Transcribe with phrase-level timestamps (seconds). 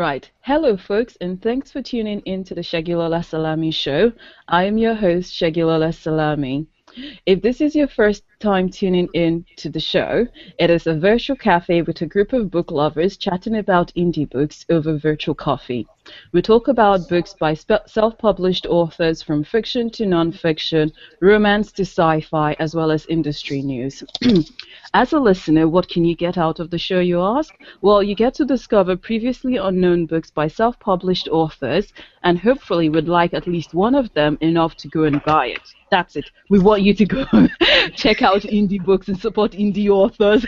[0.00, 0.30] Right.
[0.40, 4.14] Hello, folks, and thanks for tuning in to the Segilola Salami show.
[4.48, 6.66] I am your host, Segilola Salami.
[7.26, 10.26] If this is your first time tuning in to the show,
[10.58, 14.64] it is a virtual cafe with a group of book lovers chatting about indie books
[14.70, 15.86] over virtual coffee.
[16.32, 21.82] We talk about books by self published authors from fiction to non fiction, romance to
[21.82, 24.02] sci fi, as well as industry news.
[24.94, 27.54] as a listener, what can you get out of the show, you ask?
[27.82, 33.08] Well, you get to discover previously unknown books by self published authors, and hopefully would
[33.08, 35.62] like at least one of them enough to go and buy it.
[35.90, 36.30] That's it.
[36.48, 37.26] We want you to go
[37.94, 40.44] check out indie books and support indie authors.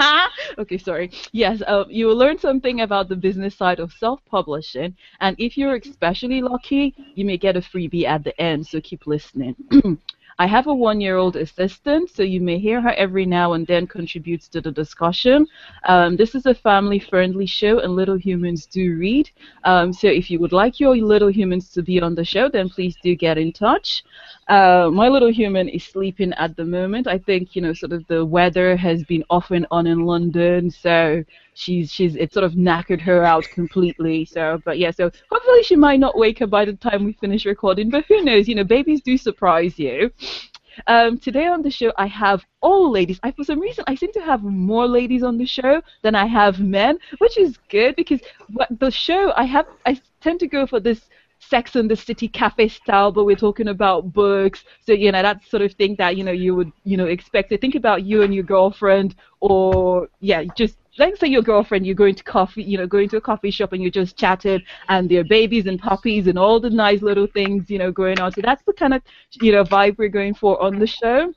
[0.58, 1.10] okay, sorry.
[1.32, 5.76] Yes, uh, you will learn something about the business side of self-publishing, and if you're
[5.76, 8.66] especially lucky, you may get a freebie at the end.
[8.66, 9.54] So keep listening.
[10.38, 13.66] I have a one year old assistant, so you may hear her every now and
[13.66, 15.46] then contributes to the discussion.
[15.84, 19.30] Um, this is a family friendly show, and little humans do read.
[19.64, 22.68] Um, so if you would like your little humans to be on the show, then
[22.68, 24.04] please do get in touch.
[24.48, 27.06] Uh, my little human is sleeping at the moment.
[27.06, 30.70] I think, you know, sort of the weather has been off and on in London,
[30.70, 31.24] so
[31.56, 34.24] she's she's it sort of knackered her out completely.
[34.24, 37.46] So, but yeah, so hopefully she might not wake up by the time we finish
[37.46, 37.90] recording.
[37.90, 38.46] But who knows?
[38.46, 40.10] You know, babies do surprise you.
[40.88, 43.18] Um, today on the show, I have all ladies.
[43.22, 46.26] I, for some reason, I seem to have more ladies on the show than I
[46.26, 48.20] have men, which is good because
[48.70, 52.68] the show I have, I tend to go for this Sex and the City cafe
[52.68, 54.64] style, but we're talking about books.
[54.80, 57.50] So you know that sort of thing that you know you would you know expect
[57.50, 61.94] to think about you and your girlfriend, or yeah, just let's say your girlfriend, you're
[61.94, 65.08] going to coffee, you know, going to a coffee shop and you're just chatting, and
[65.08, 68.32] there are babies and puppies and all the nice little things, you know, going on.
[68.32, 69.02] So that's the kind of,
[69.40, 71.32] you know, vibe we're going for on the show.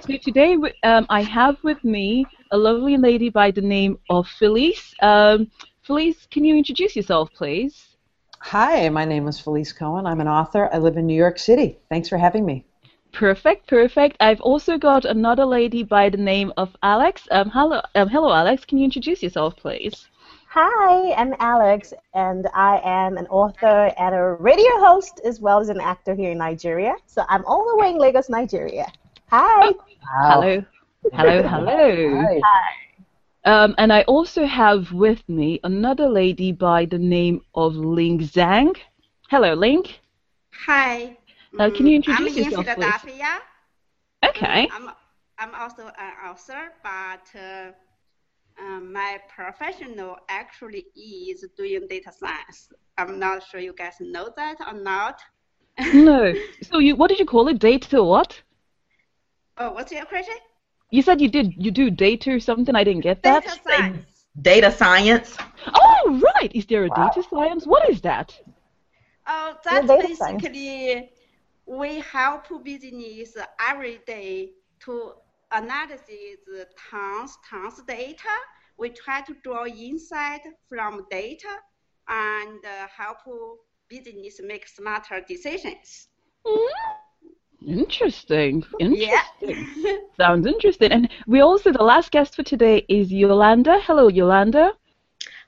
[0.00, 4.94] So today, um, I have with me a lovely lady by the name of Felice.
[5.00, 5.50] Um,
[5.82, 7.96] Felice, can you introduce yourself, please?
[8.40, 10.06] Hi, my name is Felice Cohen.
[10.06, 10.68] I'm an author.
[10.72, 11.78] I live in New York City.
[11.88, 12.64] Thanks for having me.
[13.16, 14.14] Perfect, perfect.
[14.20, 17.26] I've also got another lady by the name of Alex.
[17.30, 18.66] Um, hello, um, hello, Alex.
[18.66, 20.06] Can you introduce yourself, please?
[20.50, 25.70] Hi, I'm Alex, and I am an author and a radio host as well as
[25.70, 26.94] an actor here in Nigeria.
[27.06, 28.86] So I'm all the way in Lagos, Nigeria.
[29.30, 29.70] Hi.
[29.70, 29.74] Oh,
[30.04, 30.64] hello.
[31.14, 32.20] Hello, hello.
[32.20, 32.40] Hi.
[32.44, 33.64] Hi.
[33.64, 38.76] Um, and I also have with me another lady by the name of Ling Zhang.
[39.30, 39.84] Hello, Ling.
[40.66, 41.15] Hi.
[41.58, 43.40] Uh, can you introduce I'm yourself, in Philadelphia.
[44.22, 44.30] Please?
[44.30, 44.68] Okay.
[44.72, 44.90] I'm,
[45.38, 47.70] I'm also an author, but uh,
[48.60, 52.72] um, my professional actually is doing data science.
[52.98, 55.20] I'm not sure you guys know that or not.
[55.94, 56.34] no.
[56.62, 57.58] So you, what did you call it?
[57.58, 58.40] Data what?
[59.58, 60.34] Oh, what's your question?
[60.90, 62.74] You said you did you do data or something.
[62.74, 63.44] I didn't get that.
[63.44, 64.24] Data science.
[64.40, 65.36] Data science.
[65.74, 66.50] Oh right.
[66.54, 67.08] Is there a wow.
[67.08, 67.66] data science?
[67.66, 68.38] What is that?
[69.26, 70.42] Oh, that's basically science
[71.66, 73.36] we help business
[73.68, 74.50] every day
[74.80, 75.12] to
[75.52, 76.00] analyze
[76.90, 78.36] tons, tons data.
[78.78, 81.48] We try to draw insight from data
[82.08, 83.18] and uh, help
[83.88, 86.08] business make smarter decisions.
[87.66, 88.64] Interesting.
[88.78, 89.66] Interesting.
[89.78, 89.96] Yeah.
[90.16, 90.92] Sounds interesting.
[90.92, 93.80] And we also, the last guest for today is Yolanda.
[93.82, 94.72] Hello, Yolanda.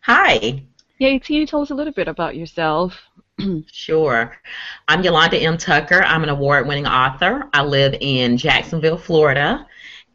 [0.02, 0.62] Hi.
[0.98, 3.00] Yeah, can you tell us a little bit about yourself?
[3.72, 4.36] sure.
[4.88, 5.58] I'm Yolanda M.
[5.58, 6.02] Tucker.
[6.02, 7.48] I'm an award winning author.
[7.52, 9.66] I live in Jacksonville, Florida.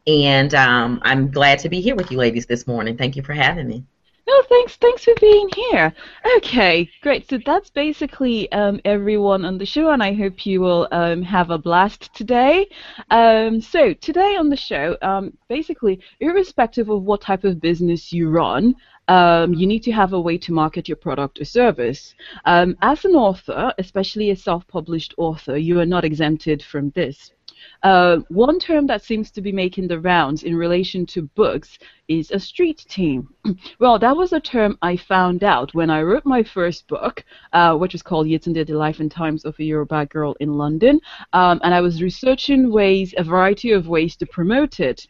[0.06, 2.96] And um, I'm glad to be here with you ladies this morning.
[2.96, 3.84] Thank you for having me.
[4.26, 4.76] No, thanks.
[4.76, 5.92] Thanks for being here.
[6.38, 7.28] Okay, great.
[7.28, 11.50] So that's basically um, everyone on the show, and I hope you will um, have
[11.50, 12.66] a blast today.
[13.10, 18.30] Um, so today on the show, um, basically, irrespective of what type of business you
[18.30, 18.74] run,
[19.08, 22.14] um, you need to have a way to market your product or service.
[22.44, 27.32] Um, as an author, especially a self-published author, you are not exempted from this.
[27.82, 32.30] Uh, one term that seems to be making the rounds in relation to books is
[32.30, 33.28] a street team.
[33.78, 37.76] well, that was a term I found out when I wrote my first book, uh,
[37.76, 41.00] which was called Yetunde, the Life and Times of a Yoruba Girl in London,
[41.32, 45.06] um, and I was researching ways, a variety of ways to promote it.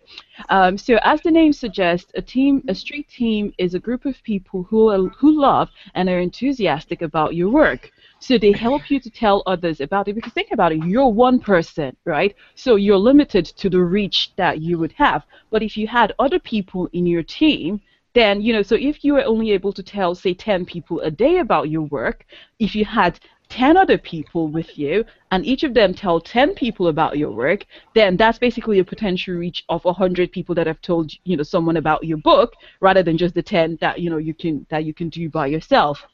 [0.49, 4.23] Um, so, as the name suggests, a team, a street team, is a group of
[4.23, 7.93] people who are, who love and are enthusiastic about your work.
[8.21, 11.39] So they help you to tell others about it because think about it, you're one
[11.41, 12.35] person, right?
[12.55, 15.25] So you're limited to the reach that you would have.
[15.51, 17.81] But if you had other people in your team,
[18.15, 21.11] then you know so if you were only able to tell say 10 people a
[21.11, 22.25] day about your work
[22.59, 23.19] if you had
[23.51, 27.67] 10 other people with you and each of them tell 10 people about your work
[27.95, 31.77] then that's basically a potential reach of 100 people that have told you know someone
[31.77, 34.95] about your book rather than just the 10 that you know you can that you
[34.95, 36.07] can do by yourself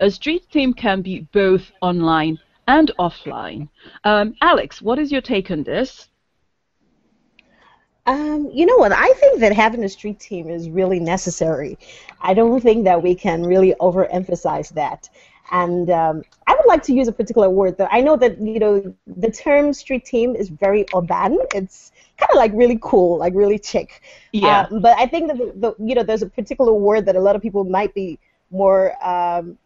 [0.00, 2.38] a street team can be both online
[2.68, 3.68] and offline
[4.04, 6.08] um, alex what is your take on this
[8.06, 8.92] um, you know what?
[8.92, 11.78] I think that having a street team is really necessary.
[12.20, 15.08] I don't think that we can really overemphasize that.
[15.50, 18.58] And um, I would like to use a particular word that I know that you
[18.58, 21.38] know the term street team is very urban.
[21.54, 24.02] It's kind of like really cool, like really chic.
[24.32, 24.66] Yeah.
[24.70, 27.20] Uh, but I think that the, the, you know there's a particular word that a
[27.20, 28.18] lot of people might be
[28.50, 29.58] more um,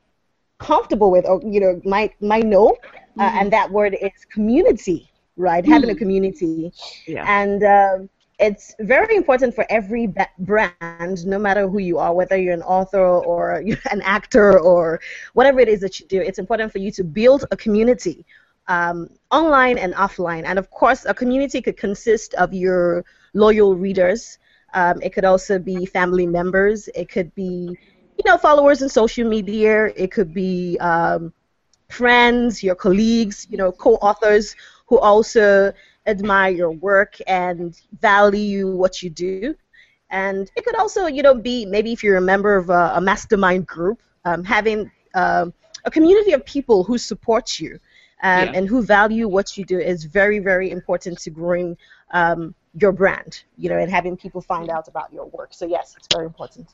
[0.58, 2.76] comfortable with, or you know might might know,
[3.18, 3.38] uh, mm-hmm.
[3.38, 5.62] and that word is community, right?
[5.62, 5.72] Mm-hmm.
[5.72, 6.72] Having a community.
[7.06, 7.24] Yeah.
[7.26, 12.54] And um, it's very important for every brand, no matter who you are, whether you're
[12.54, 15.00] an author or an actor or
[15.34, 16.20] whatever it is that you do.
[16.20, 18.24] It's important for you to build a community,
[18.68, 20.44] um, online and offline.
[20.44, 23.04] And of course, a community could consist of your
[23.34, 24.38] loyal readers.
[24.74, 26.88] Um, it could also be family members.
[26.94, 27.76] It could be,
[28.18, 29.86] you know, followers in social media.
[29.96, 31.32] It could be um,
[31.88, 34.56] friends, your colleagues, you know, co-authors
[34.86, 35.72] who also
[36.06, 39.54] admire your work and value what you do.
[40.10, 43.00] And it could also, you know, be maybe if you're a member of a, a
[43.00, 45.52] mastermind group, um, having um,
[45.84, 47.74] a community of people who support you
[48.22, 48.52] um, yeah.
[48.54, 51.76] and who value what you do is very, very important to growing
[52.10, 55.50] um, your brand, you know, and having people find out about your work.
[55.52, 56.68] So yes, it's very important.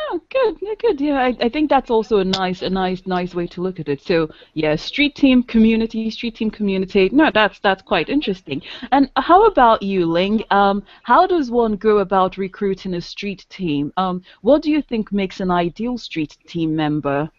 [0.00, 1.00] Oh, good, yeah, good.
[1.00, 3.88] Yeah, I, I think that's also a nice, a nice, nice way to look at
[3.88, 4.00] it.
[4.00, 7.08] So, yeah, street team community, street team community.
[7.12, 8.62] No, that's that's quite interesting.
[8.92, 10.44] And how about you, Ling?
[10.50, 13.92] Um, how does one go about recruiting a street team?
[13.96, 17.30] Um, what do you think makes an ideal street team member?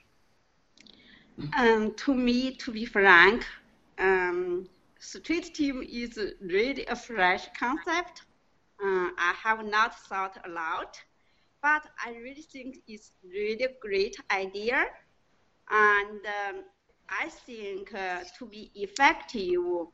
[1.58, 3.46] Um, to me, to be frank,
[3.98, 4.68] um,
[5.00, 8.24] street team is really a fresh concept.
[8.84, 11.02] Uh, I have not thought a lot
[11.62, 14.86] but I really think it's really great idea.
[15.70, 16.64] And um,
[17.10, 19.88] I think uh, to be effective,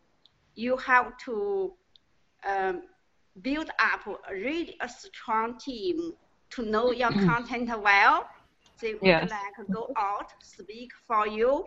[0.55, 1.73] you have to
[2.47, 2.83] um,
[3.41, 6.13] build up a really a strong team
[6.51, 8.27] to know your content well.
[8.81, 9.29] They would yes.
[9.29, 11.65] like go out, speak for you,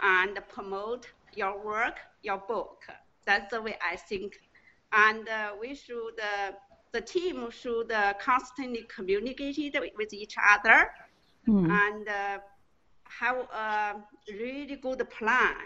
[0.00, 2.82] and promote your work, your book.
[3.26, 4.40] That's the way I think.
[4.92, 6.52] And uh, we should uh,
[6.96, 10.78] the team should uh, constantly communicate with each other
[11.46, 11.68] mm.
[11.84, 12.38] and uh,
[13.20, 13.96] have a
[14.32, 15.56] really good plan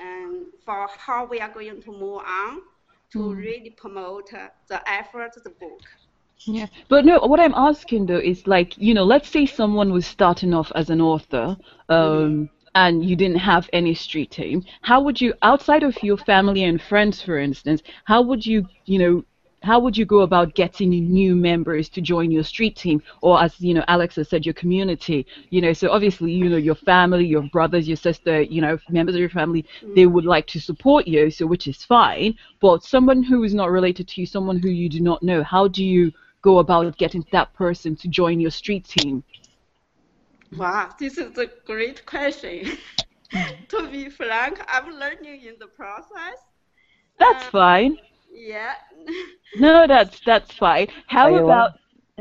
[0.00, 2.62] um, for how we are going to move on
[3.12, 3.36] to mm.
[3.36, 5.82] really promote uh, the effort of the book.
[6.46, 10.06] Yeah, but no, what I'm asking though is like, you know, let's say someone was
[10.06, 11.56] starting off as an author,
[11.88, 12.44] um, mm-hmm.
[12.74, 14.64] and you didn't have any street team.
[14.80, 18.98] How would you, outside of your family and friends, for instance, how would you, you
[18.98, 19.24] know,
[19.62, 23.02] how would you go about getting new members to join your street team?
[23.20, 26.56] Or as you know alex has said your community you know so obviously you know
[26.56, 29.64] your family your brothers your sister you know members of your family
[29.94, 32.34] they would like to support you so which is fine.
[32.60, 35.68] But someone who is not related to you someone who you do not know how
[35.68, 36.12] do you
[36.42, 39.22] go about getting that person to join your street team?
[40.56, 42.78] Wow this is a great question.
[43.68, 46.36] To be frank i'm learning in the process.
[47.18, 47.98] That's uh, fine
[48.32, 48.74] yeah.
[49.56, 50.88] no, that's that's fine.
[51.06, 51.72] How about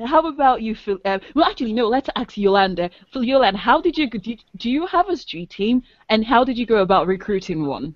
[0.05, 0.99] how about you, Phil?
[1.05, 1.87] Uh, well, actually, no.
[1.87, 2.89] Let's ask Yolanda.
[3.11, 4.35] Phil, Yolanda, how did you do?
[4.57, 7.95] Do you have a street team, and how did you go about recruiting one?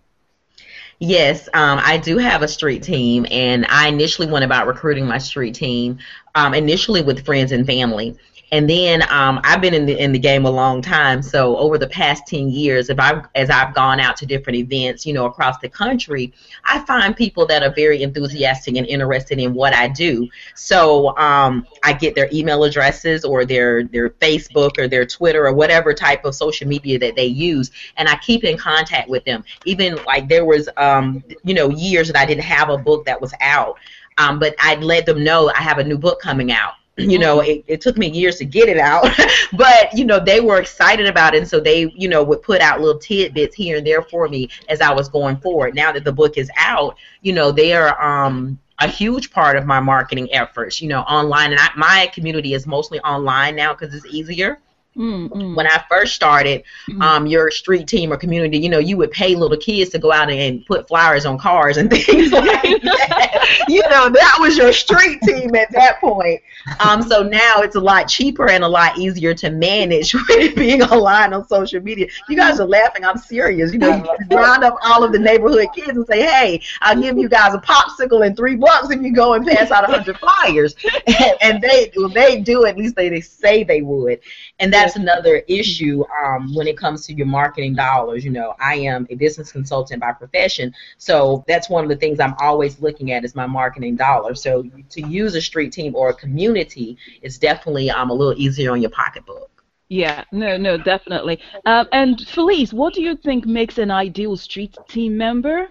[1.00, 5.18] Yes, um, I do have a street team, and I initially went about recruiting my
[5.18, 6.00] street team
[6.36, 8.16] um, initially with friends and family.
[8.52, 11.22] And then um, I've been in the in the game a long time.
[11.22, 15.06] So over the past ten years, if I as I've gone out to different events,
[15.06, 16.32] you know, across the country,
[16.64, 20.30] I find people that are very enthusiastic and interested in what I do.
[20.54, 25.54] So um, I get their email addresses or their their Facebook or their Twitter or
[25.54, 29.44] whatever type of social media that they use, and I keep in contact with them.
[29.66, 33.20] Even like there was, um, you know, years that I didn't have a book that
[33.20, 33.78] was out.
[34.18, 37.42] Um, but I'd let them know I have a new book coming out you know
[37.42, 39.06] it, it took me years to get it out
[39.54, 42.62] but you know they were excited about it and so they you know would put
[42.62, 45.76] out little tidbits here and there for me as i was going forward.
[45.76, 49.66] Now that the book is out you know they are um a huge part of
[49.66, 53.94] my marketing efforts you know online and I, my community is mostly online now because
[53.94, 54.60] it's easier
[54.98, 55.56] Mm-hmm.
[55.56, 57.02] When I first started, mm-hmm.
[57.02, 60.12] um, your street team or community, you know, you would pay little kids to go
[60.12, 63.36] out and put flyers on cars and things like that.
[63.68, 66.42] you know, that was your street team at that point.
[66.80, 70.56] Um, so now it's a lot cheaper and a lot easier to manage with it
[70.56, 72.08] being online on social media.
[72.30, 73.04] You guys are laughing.
[73.04, 73.74] I'm serious.
[73.74, 77.18] You know, you round up all of the neighborhood kids and say, hey, I'll give
[77.18, 80.18] you guys a popsicle and three bucks if you go and pass out a hundred
[80.18, 80.76] flyers.
[81.08, 84.20] And, and they, well, they do, at least they, they say they would.
[84.60, 88.24] And that that's another issue um, when it comes to your marketing dollars.
[88.24, 92.20] You know, I am a business consultant by profession, so that's one of the things
[92.20, 94.42] I'm always looking at is my marketing dollars.
[94.42, 98.72] So to use a street team or a community is definitely um, a little easier
[98.72, 99.50] on your pocketbook.
[99.90, 101.40] Yeah, no, no, definitely.
[101.66, 105.70] Um, and Felice, what do you think makes an ideal street team member?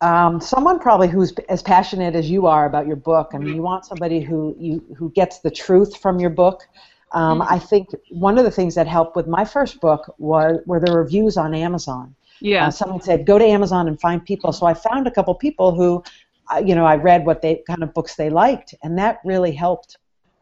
[0.00, 3.30] Um, someone probably who's as passionate as you are about your book.
[3.32, 6.68] I mean, you want somebody who you who gets the truth from your book,
[7.16, 7.54] um, mm-hmm.
[7.54, 10.92] I think one of the things that helped with my first book was were the
[10.92, 12.14] reviews on Amazon.
[12.40, 12.66] Yeah.
[12.66, 14.52] Uh, someone said go to Amazon and find people.
[14.52, 16.04] So I found a couple people who,
[16.52, 19.52] uh, you know, I read what they kind of books they liked, and that really
[19.52, 19.96] helped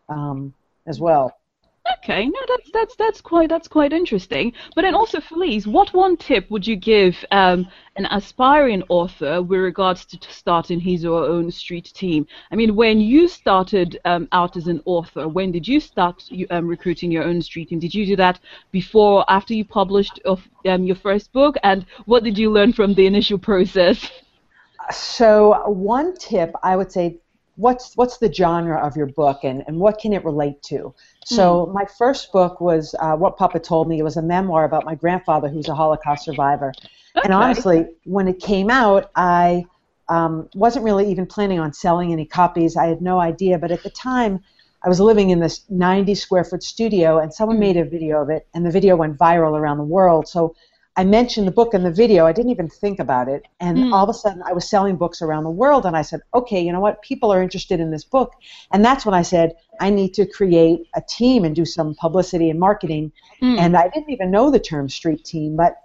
[0.08, 0.52] um,
[0.86, 1.38] as well.
[1.92, 4.54] Okay, no, that's that's that's quite that's quite interesting.
[4.74, 9.60] But then also, Felice, what one tip would you give um, an aspiring author with
[9.60, 12.26] regards to starting his or her own street team?
[12.50, 16.66] I mean, when you started um, out as an author, when did you start um,
[16.66, 17.80] recruiting your own street team?
[17.80, 21.56] Did you do that before, after you published of, um, your first book?
[21.62, 24.10] And what did you learn from the initial process?
[24.90, 27.18] So, one tip I would say
[27.56, 30.94] what's what's the genre of your book and, and what can it relate to
[31.24, 31.72] so mm.
[31.72, 34.94] my first book was uh, what papa told me it was a memoir about my
[34.94, 36.72] grandfather who's a holocaust survivor
[37.16, 37.24] okay.
[37.24, 39.64] and honestly when it came out i
[40.08, 43.82] um, wasn't really even planning on selling any copies i had no idea but at
[43.82, 44.42] the time
[44.82, 47.60] i was living in this 90 square foot studio and someone mm.
[47.60, 50.54] made a video of it and the video went viral around the world so
[50.96, 52.24] I mentioned the book in the video.
[52.24, 53.46] I didn't even think about it.
[53.58, 53.92] And mm.
[53.92, 55.86] all of a sudden, I was selling books around the world.
[55.86, 57.02] And I said, okay, you know what?
[57.02, 58.32] People are interested in this book.
[58.72, 62.48] And that's when I said, I need to create a team and do some publicity
[62.48, 63.10] and marketing.
[63.42, 63.58] Mm.
[63.58, 65.56] And I didn't even know the term street team.
[65.56, 65.76] But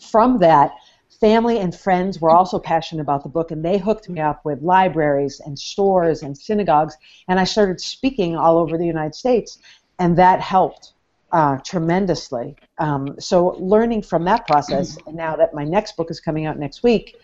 [0.00, 0.72] from that,
[1.20, 3.52] family and friends were also passionate about the book.
[3.52, 6.96] And they hooked me up with libraries and stores and synagogues.
[7.28, 9.58] And I started speaking all over the United States.
[10.00, 10.91] And that helped
[11.32, 12.56] uh, tremendously.
[12.78, 16.58] Um, so learning from that process, and now that my next book is coming out
[16.58, 17.16] next week,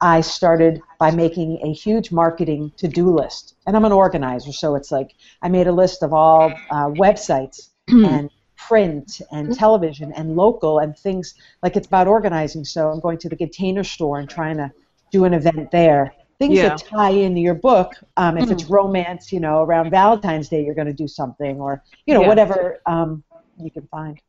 [0.00, 3.54] I started by making a huge marketing to-do list.
[3.66, 7.68] And I'm an organizer, so it's like I made a list of all uh, websites
[7.88, 12.64] and print and television and local and things like it's about organizing.
[12.64, 14.72] So I'm going to the container store and trying to
[15.12, 16.14] do an event there.
[16.38, 16.70] Things yeah.
[16.70, 17.92] that tie into your book.
[18.16, 21.84] Um, if it's romance, you know, around Valentine's Day, you're going to do something, or
[22.06, 22.28] you know, yeah.
[22.28, 23.22] whatever um,
[23.58, 24.20] you can find.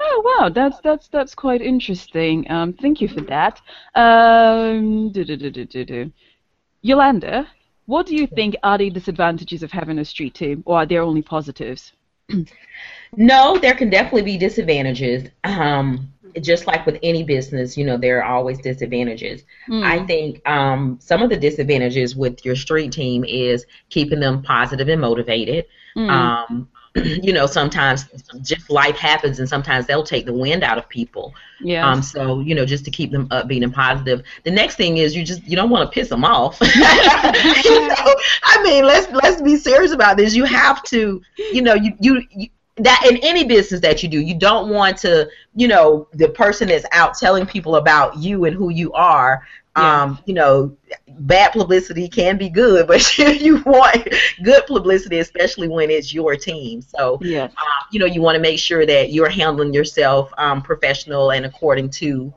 [0.00, 2.50] Oh wow, that's that's that's quite interesting.
[2.50, 3.60] Um, thank you for that.
[3.94, 5.12] Um,
[6.82, 7.46] Yolanda,
[7.86, 11.02] what do you think are the disadvantages of having a street team, or are there
[11.02, 11.92] only positives?
[13.16, 15.28] no, there can definitely be disadvantages.
[15.44, 19.42] Um, just like with any business, you know, there are always disadvantages.
[19.68, 19.82] Mm.
[19.82, 24.88] I think um, some of the disadvantages with your street team is keeping them positive
[24.88, 25.66] and motivated.
[25.96, 26.10] Mm.
[26.10, 26.68] Um,
[27.22, 28.06] you know, sometimes
[28.42, 31.34] just life happens, and sometimes they'll take the wind out of people.
[31.60, 31.88] Yeah.
[31.88, 32.02] Um.
[32.02, 34.22] So you know, just to keep them upbeat and positive.
[34.44, 36.58] The next thing is you just you don't want to piss them off.
[36.62, 40.34] you know, I mean, let's let's be serious about this.
[40.34, 42.22] You have to, you know, you you.
[42.30, 46.28] you that in any business that you do, you don't want to, you know, the
[46.30, 49.46] person that's out telling people about you and who you are
[49.76, 50.02] yeah.
[50.02, 50.76] Um, you know,
[51.20, 54.08] bad publicity can be good, but you want
[54.42, 56.82] good publicity, especially when it's your team.
[56.82, 57.44] So, yeah.
[57.44, 57.50] Um,
[57.90, 61.90] you know, you want to make sure that you're handling yourself um, professional and according
[61.90, 62.32] to,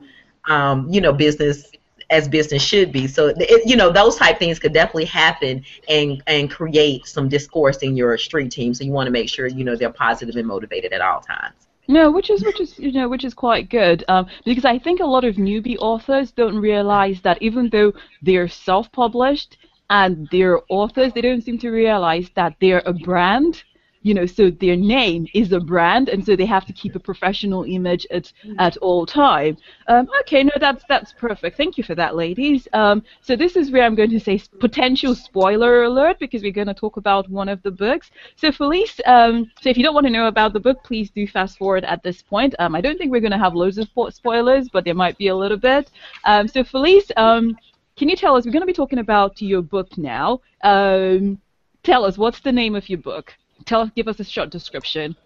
[0.46, 1.70] um, you know, business
[2.10, 3.06] as business should be.
[3.06, 7.78] So, it, you know, those type things could definitely happen and and create some discourse
[7.78, 8.74] in your street team.
[8.74, 11.63] So you want to make sure you know they're positive and motivated at all times.
[11.86, 15.00] No, which is which is you know which is quite good um, because I think
[15.00, 19.56] a lot of newbie authors don't realize that even though they're self-published
[19.90, 23.62] and they're authors, they don't seem to realize that they're a brand
[24.04, 27.00] you know, so their name is a brand, and so they have to keep a
[27.00, 29.56] professional image at at all time.
[29.88, 31.56] Um, okay, no, that's that's perfect.
[31.56, 32.68] Thank you for that, ladies.
[32.74, 36.66] Um, so this is where I'm going to say potential spoiler alert because we're going
[36.66, 38.10] to talk about one of the books.
[38.36, 41.26] So Felice, um, so if you don't want to know about the book, please do
[41.26, 42.54] fast forward at this point.
[42.58, 45.28] Um, I don't think we're going to have loads of spoilers, but there might be
[45.28, 45.90] a little bit.
[46.24, 47.56] Um, so Felice, um,
[47.96, 48.44] can you tell us?
[48.44, 50.42] We're going to be talking about your book now.
[50.62, 51.38] Um,
[51.82, 53.34] tell us what's the name of your book?
[53.66, 55.16] Tell us give us a short description.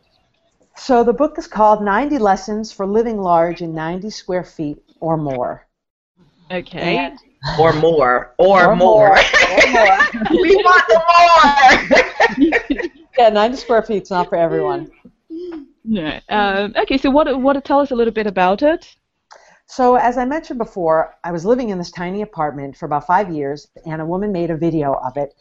[0.77, 5.17] So the book is called 90 Lessons for Living Large in 90 Square Feet or
[5.17, 5.67] More.
[6.51, 6.97] Okay.
[6.97, 7.19] And
[7.59, 9.09] or more, or, Or more.
[9.09, 9.99] more, or more.
[10.31, 11.01] we want the
[12.69, 12.91] more.
[13.19, 14.91] yeah, 90 square feet is not for everyone.
[15.85, 16.21] No.
[16.29, 18.97] Um, okay, so what what tell us a little bit about it?
[19.67, 23.31] So, as I mentioned before, I was living in this tiny apartment for about five
[23.31, 25.35] years, and a woman made a video of it.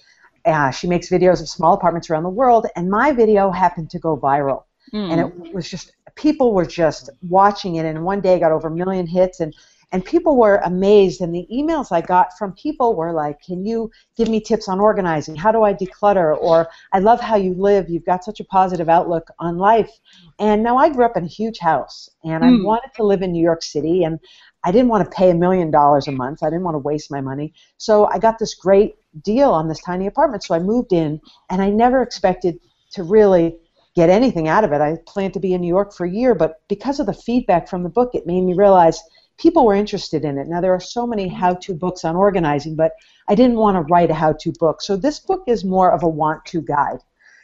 [0.48, 4.00] Uh, she makes videos of small apartments around the world, and my video happened to
[4.00, 4.64] go viral.
[4.92, 5.12] Hmm.
[5.12, 8.72] And it was just, people were just watching it, and one day got over a
[8.72, 9.54] million hits, and,
[9.92, 11.20] and people were amazed.
[11.22, 14.80] And the emails I got from people were like, Can you give me tips on
[14.80, 15.36] organizing?
[15.36, 16.38] How do I declutter?
[16.42, 17.90] Or, I love how you live.
[17.90, 19.92] You've got such a positive outlook on life.
[20.40, 22.64] And now I grew up in a huge house, and I Mm.
[22.64, 24.20] wanted to live in New York City, and
[24.64, 26.44] I didn't want to pay a million dollars a month.
[26.44, 27.54] I didn't want to waste my money.
[27.78, 30.44] So I got this great deal on this tiny apartment.
[30.44, 32.60] So I moved in, and I never expected
[32.92, 33.58] to really
[33.96, 34.82] get anything out of it.
[34.82, 37.68] I planned to be in New York for a year, but because of the feedback
[37.68, 39.02] from the book, it made me realize
[39.38, 40.48] people were interested in it.
[40.48, 42.94] Now, there are so many how to books on organizing, but
[43.28, 44.82] I didn't want to write a how to book.
[44.82, 47.00] So this book is more of a want to guide.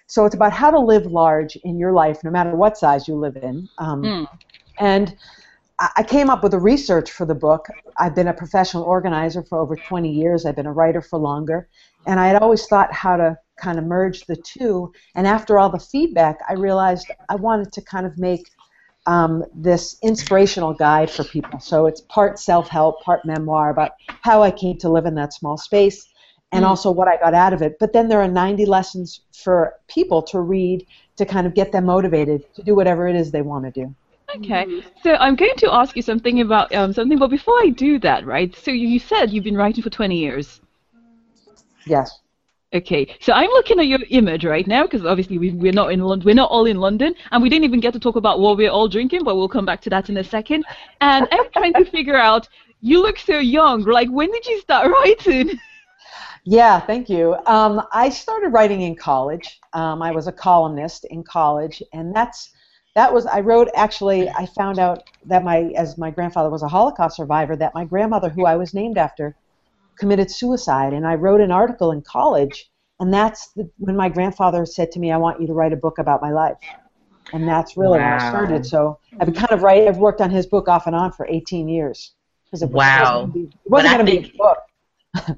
[0.08, 3.16] So it's about how to live large in your life, no matter what size you
[3.16, 3.68] live in.
[3.78, 4.28] Um, Mm.
[4.80, 5.16] And
[5.96, 7.68] I came up with the research for the book.
[7.98, 10.46] I've been a professional organizer for over 20 years.
[10.46, 11.68] I've been a writer for longer.
[12.06, 14.92] And I had always thought how to kind of merge the two.
[15.16, 18.50] And after all the feedback, I realized I wanted to kind of make
[19.06, 21.60] um, this inspirational guide for people.
[21.60, 25.34] So it's part self help, part memoir about how I came to live in that
[25.34, 26.08] small space
[26.52, 26.70] and Mm.
[26.70, 27.78] also what I got out of it.
[27.80, 30.86] But then there are 90 lessons for people to read
[31.18, 33.94] to kind of get them motivated to do whatever it is they want to do.
[34.36, 38.00] Okay, so I'm going to ask you something about um, something, but before I do
[38.00, 38.56] that, right?
[38.56, 40.62] So you you said you've been writing for 20 years.
[41.86, 42.20] Yes.
[42.74, 46.00] Okay, so I'm looking at your image right now because obviously we, we're not in
[46.00, 48.58] London, we're not all in London, and we didn't even get to talk about what
[48.58, 50.66] we're all drinking, but we'll come back to that in a second.
[51.00, 52.50] And I'm trying to figure out,
[52.82, 53.84] you look so young.
[53.84, 55.52] Like, when did you start writing?
[56.46, 57.38] Yeah, thank you.
[57.46, 59.62] Um, I started writing in college.
[59.72, 62.52] Um, I was a columnist in college, and that's
[62.96, 64.30] that was I wrote actually.
[64.30, 68.30] I found out that my as my grandfather was a Holocaust survivor, that my grandmother,
[68.30, 69.36] who I was named after,
[69.98, 72.70] committed suicide, and I wrote an article in college,
[73.00, 75.78] and that's the, when my grandfather said to me, "I want you to write a
[75.78, 76.58] book about my life,"
[77.32, 78.66] and that's really when I started.
[78.66, 79.88] So I've been kind of write.
[79.88, 82.14] I've worked on his book off and on for 18 years.
[82.52, 83.22] 'Cause it Wow.
[83.26, 84.58] wasn't, it wasn't going to be a book.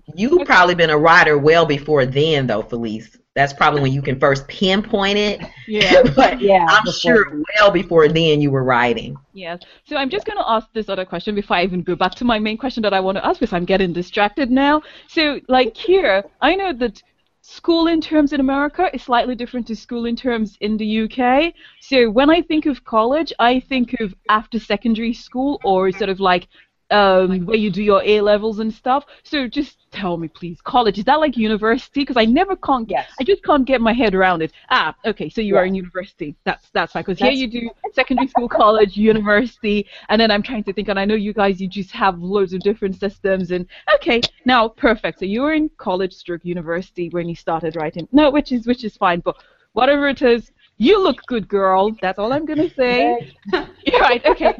[0.16, 3.18] You've probably been a writer well before then, though, Felice.
[3.36, 5.42] That's probably when you can first pinpoint it.
[5.68, 6.02] Yeah.
[6.16, 6.94] but Yeah, I'm before.
[6.94, 9.18] sure well before then you were writing.
[9.34, 9.60] Yes.
[9.84, 12.26] So I'm just going to ask this other question before I even go back to
[12.26, 14.82] my main question that I want to ask because I'm getting distracted now.
[15.10, 17.04] So, like here, I know that
[17.42, 21.54] school in terms in America is slightly different to school in terms in the UK.
[21.80, 26.20] So when I think of college, I think of after secondary school or sort of
[26.20, 26.48] like
[26.92, 29.06] um, where you do your A levels and stuff.
[29.24, 32.02] So just tell me, please, college is that like university?
[32.02, 32.90] Because I never can't.
[32.90, 33.12] Yes.
[33.20, 34.52] I just can't get my head around it.
[34.70, 35.30] Ah, okay.
[35.30, 36.36] So you are in university.
[36.44, 37.04] That's that's fine.
[37.04, 40.90] Because here you do secondary school, college, university, and then I'm trying to think.
[40.90, 43.52] And I know you guys, you just have loads of different systems.
[43.52, 45.20] And okay, now perfect.
[45.20, 48.08] So you were in college, stroke university when you started writing.
[48.12, 49.22] No, which is which is fine.
[49.22, 49.38] But
[49.74, 51.92] whatever it is, you look good, girl.
[52.02, 53.34] That's all I'm gonna say.
[53.86, 54.26] You're right.
[54.26, 54.54] Okay.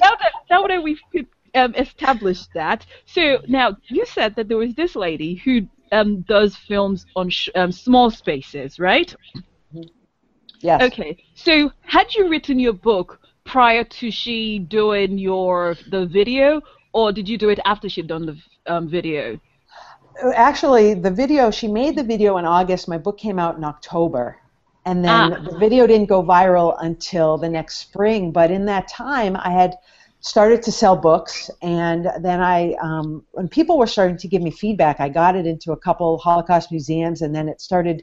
[0.00, 1.00] Now that now that we've
[1.54, 6.56] um, established that, so now you said that there was this lady who um, does
[6.56, 9.14] films on sh- um, small spaces, right?
[10.60, 10.82] Yes.
[10.82, 11.16] Okay.
[11.34, 16.60] So had you written your book prior to she doing your the video,
[16.92, 19.38] or did you do it after she'd done the um, video?
[20.34, 22.88] Actually, the video, she made the video in August.
[22.88, 24.36] My book came out in October.
[24.84, 25.40] And then Ah.
[25.50, 28.32] the video didn't go viral until the next spring.
[28.32, 29.76] But in that time, I had
[30.20, 31.50] started to sell books.
[31.62, 35.46] And then I, um, when people were starting to give me feedback, I got it
[35.46, 37.22] into a couple Holocaust museums.
[37.22, 38.02] And then it started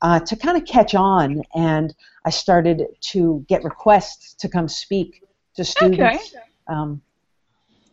[0.00, 1.42] uh, to kind of catch on.
[1.54, 1.94] And
[2.24, 5.22] I started to get requests to come speak
[5.54, 6.34] to students.
[6.68, 7.02] Um,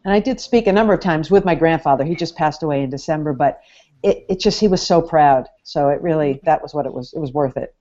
[0.06, 2.04] and I did speak a number of times with my grandfather.
[2.04, 3.62] He just passed away in December, but
[4.02, 5.48] it, it just he was so proud.
[5.64, 7.14] So it really that was what it was.
[7.14, 7.76] It was worth it.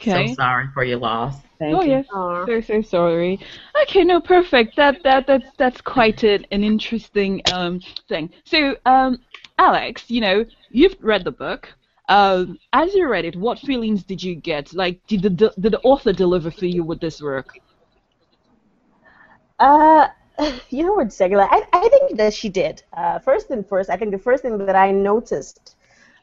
[0.00, 0.28] Okay.
[0.28, 1.36] So sorry for your loss.
[1.58, 1.90] Thank oh you.
[1.90, 2.06] yes.
[2.12, 2.46] Aw.
[2.46, 3.38] So so sorry.
[3.82, 4.76] Okay, no, perfect.
[4.76, 8.30] That that that's that's quite an, an interesting um thing.
[8.44, 9.18] So um,
[9.58, 11.68] Alex, you know, you've read the book.
[12.08, 14.72] Um, as you read it, what feelings did you get?
[14.74, 17.58] Like, did the did the author deliver for you with this work?
[19.58, 20.08] Uh,
[20.70, 21.46] you know what, Segula?
[21.50, 22.82] I, I think that she did.
[22.94, 25.76] Uh, first and first, I think the first thing that I noticed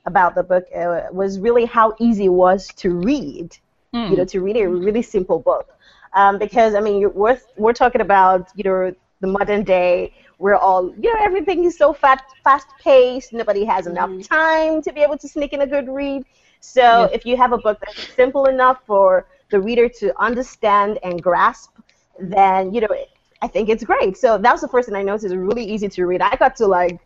[0.08, 3.56] about the book uh, was really how easy it was to read.
[4.06, 4.12] Hmm.
[4.12, 5.68] You know, to read a really simple book.
[6.14, 10.14] um, because I mean, we're we're talking about you know the modern day.
[10.40, 13.34] We're all you know everything is so fast fast paced.
[13.34, 14.22] Nobody has enough mm-hmm.
[14.22, 16.24] time to be able to sneak in a good read.
[16.60, 17.12] So yes.
[17.14, 21.72] if you have a book that's simple enough for the reader to understand and grasp,
[22.20, 22.94] then you know
[23.42, 24.18] I think it's great.
[24.18, 25.26] So that was the first thing I noticed.
[25.26, 26.22] It's really easy to read.
[26.22, 27.00] I got to like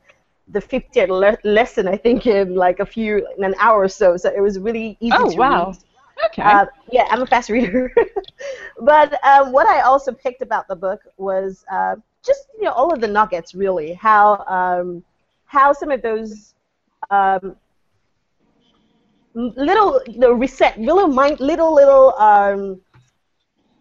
[0.48, 4.18] the 50th le- lesson, I think, in like a few in an hour or so.
[4.18, 5.28] So it was really easy to read.
[5.28, 5.66] oh, to wow.
[5.68, 5.78] read.
[6.28, 6.42] Okay.
[6.44, 7.94] Uh, yeah, I'm a fast reader.
[8.82, 12.94] but um, what I also picked about the book was uh, just you know all
[12.94, 13.94] of the nuggets, really.
[13.94, 15.04] How um,
[15.46, 16.54] how some of those
[17.10, 17.56] um,
[19.34, 22.82] little the reset, little mind, little little um,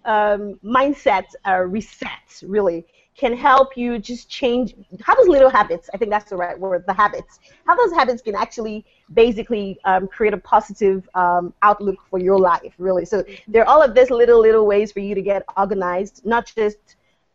[0.05, 2.87] um, mindset uh, resets really
[3.21, 4.69] can help you just change
[5.07, 7.33] how those little habits i think that's the right word the habits
[7.67, 12.73] how those habits can actually basically um, create a positive um, outlook for your life
[12.79, 13.05] really.
[13.05, 16.53] So there are all of these little little ways for you to get organized not
[16.57, 16.79] just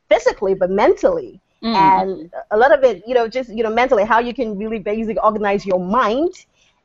[0.10, 1.41] physically but mentally.
[1.63, 1.76] Mm.
[1.76, 4.80] and a lot of it you know just you know mentally how you can really
[4.80, 6.34] basically organize your mind.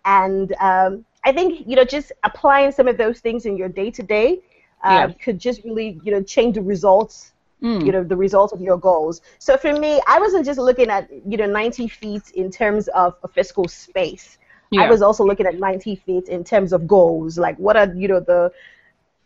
[0.05, 3.91] And um, i think you know just applying some of those things in your day
[3.99, 4.29] to day
[5.23, 7.85] could just really you know change the results mm.
[7.85, 9.21] you know, the results of your goals.
[9.39, 13.17] So for me, I wasn't just looking at, you know, 90 feet in terms of
[13.23, 14.39] a physical space.
[14.71, 14.83] Yeah.
[14.83, 17.37] I was also looking at 90 feet in terms of goals.
[17.37, 18.53] Like, what are, you know, the,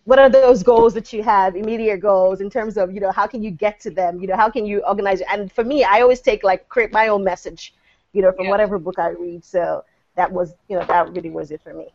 [0.04, 3.26] what are those goals that you have, immediate goals, in terms of, you know, how
[3.26, 4.20] can you get to them?
[4.20, 5.26] You know, how can you organize it?
[5.30, 7.74] And for me, I always take, like, create my own message,
[8.12, 8.50] you know, from yeah.
[8.50, 9.44] whatever book I read.
[9.44, 9.84] So
[10.16, 11.88] that was, you know, that really was it for me.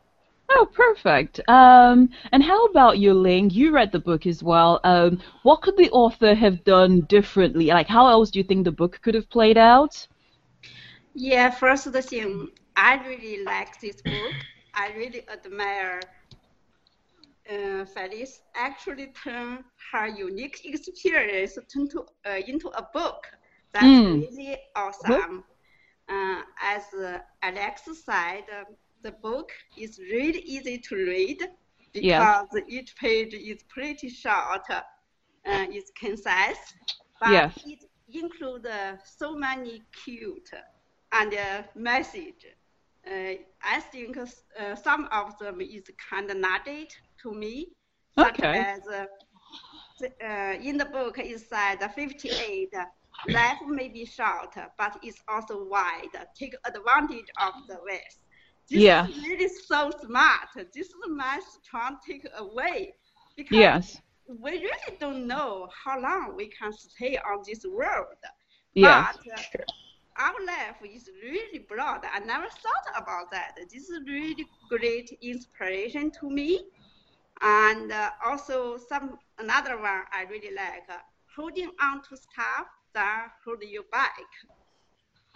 [0.51, 1.39] Oh, perfect.
[1.47, 3.51] Um, and how about you, Ling?
[3.51, 4.79] You read the book as well.
[4.83, 7.67] Um, what could the author have done differently?
[7.67, 10.07] Like, how else do you think the book could have played out?
[11.13, 14.33] Yeah, first thing, I really like this book.
[14.73, 15.99] I really admire
[17.49, 23.27] uh, Felice actually turned her unique experience into, uh, into a book.
[23.73, 24.21] That's mm.
[24.21, 25.43] really awesome.
[26.07, 26.83] Uh, as
[27.43, 28.45] Alex said,
[29.03, 31.39] the book is really easy to read
[31.93, 32.61] because yeah.
[32.67, 34.81] each page is pretty short, uh,
[35.45, 36.73] it's concise,
[37.19, 37.59] but yes.
[37.65, 40.49] it includes uh, so many cute
[41.11, 42.45] and uh, message.
[43.07, 43.33] Uh,
[43.63, 47.69] I think uh, some of them is kind of nugget to me,
[48.15, 48.59] such okay.
[48.59, 49.05] as uh,
[50.23, 52.73] uh, in the book it said 58
[53.27, 56.15] life may be short, but it's also wide.
[56.37, 58.19] Take advantage of the rest.
[58.69, 59.07] This yeah.
[59.07, 60.49] is really so smart.
[60.73, 60.93] This is
[61.69, 62.93] trying to take away.
[63.35, 64.01] Because yes.
[64.27, 68.07] we really don't know how long we can stay on this world.
[68.73, 69.07] Yeah.
[69.25, 69.65] But
[70.17, 72.01] our life is really broad.
[72.13, 73.57] I never thought about that.
[73.71, 76.65] This is really great inspiration to me.
[77.41, 80.97] And uh, also some another one I really like, uh,
[81.35, 84.19] holding on to stuff that hold you back.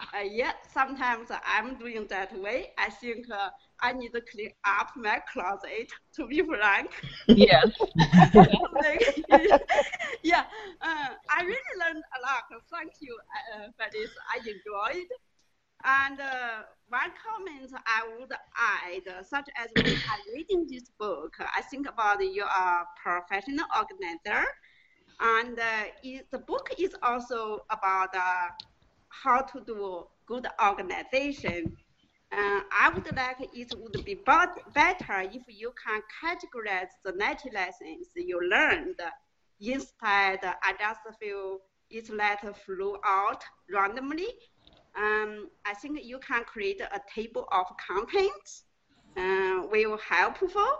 [0.00, 2.72] Uh, yet sometimes I'm doing that way.
[2.78, 6.90] I think uh, I need to clean up my closet, to be frank.
[7.28, 7.66] Yes.
[10.22, 10.44] yeah,
[10.82, 12.44] uh, I really learned a lot.
[12.72, 13.16] Thank you
[13.54, 14.10] uh, for this.
[14.32, 15.08] I enjoyed.
[15.84, 21.60] And uh, one comment I would add, such as when I'm reading this book, I
[21.62, 24.44] think about you are a professional organizer,
[25.20, 25.84] and uh,
[26.30, 28.48] the book is also about uh,
[29.22, 31.76] how to do good organization.
[32.32, 38.08] Uh, I would like it would be better if you can categorize the 90 lessons
[38.16, 38.96] you learned.
[39.60, 41.58] Instead, I just feel
[41.90, 44.28] it's let flow out randomly.
[44.96, 48.64] Um, I think you can create a table of contents,
[49.16, 50.78] uh, will helpful,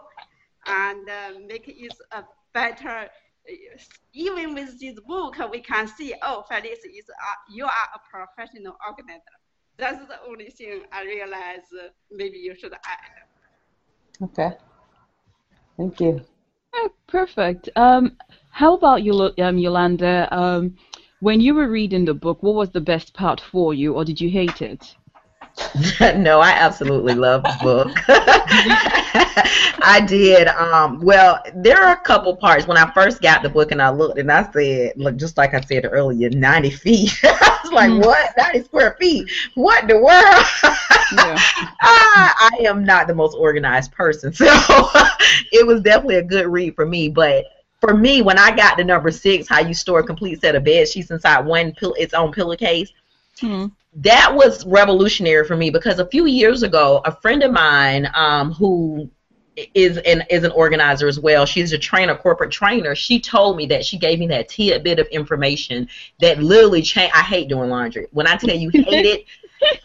[0.66, 3.08] and uh, make it a better
[4.12, 8.76] even with this book, we can see, oh, Felice is a, you are a professional
[8.86, 9.22] organizer.
[9.76, 14.22] That's the only thing I realize uh, maybe you should add.
[14.22, 14.56] Okay.
[15.76, 16.20] Thank you.
[16.74, 17.68] Oh, perfect.
[17.76, 18.16] Um,
[18.50, 20.28] how about you, um, Yolanda?
[20.30, 20.76] Um,
[21.20, 24.20] when you were reading the book, what was the best part for you, or did
[24.20, 24.94] you hate it?
[26.16, 27.96] no, I absolutely love the book.
[29.86, 30.48] I did.
[30.48, 32.66] Um, well, there are a couple parts.
[32.66, 35.54] When I first got the book and I looked and I said, look, just like
[35.54, 37.20] I said earlier, 90 feet.
[37.24, 38.04] I was like, mm.
[38.04, 38.36] what?
[38.36, 39.30] 90 square feet?
[39.54, 40.44] What in the world?
[41.12, 41.38] yeah.
[41.80, 44.32] I, I am not the most organized person.
[44.32, 44.46] So
[45.52, 47.08] it was definitely a good read for me.
[47.08, 47.46] But
[47.80, 50.64] for me, when I got to number six, how you store a complete set of
[50.64, 52.92] bed sheets inside one pill- its own pillowcase,
[53.40, 58.08] mm that was revolutionary for me because a few years ago, a friend of mine
[58.14, 59.10] um, who
[59.74, 61.46] is an is an organizer as well.
[61.46, 62.94] She's a trainer, corporate trainer.
[62.94, 65.88] She told me that she gave me that tidbit of information
[66.20, 67.14] that literally changed.
[67.14, 68.08] I hate doing laundry.
[68.10, 69.26] When I tell you hate it,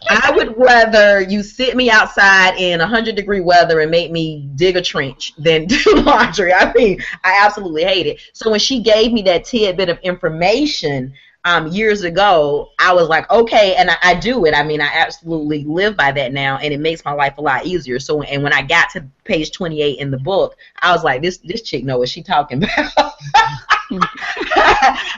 [0.08, 4.76] I would rather you sit me outside in 100 degree weather and make me dig
[4.76, 6.52] a trench than do laundry.
[6.52, 8.20] I mean, I absolutely hate it.
[8.32, 13.30] So when she gave me that tidbit of information, um, years ago, I was like,
[13.30, 14.54] okay, and I, I, do it.
[14.54, 17.64] I mean, I absolutely live by that now, and it makes my life a lot
[17.64, 17.98] easier.
[17.98, 21.38] So, and when I got to page 28 in the book, I was like, this
[21.38, 22.92] this chick know what she talking about.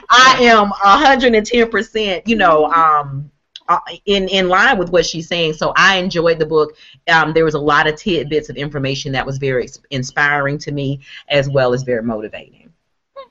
[0.09, 3.29] I am 110 percent, you know, um,
[3.67, 5.53] uh, in in line with what she's saying.
[5.53, 6.77] So I enjoyed the book.
[7.09, 11.01] Um, there was a lot of tidbits of information that was very inspiring to me,
[11.27, 12.62] as well as very motivating.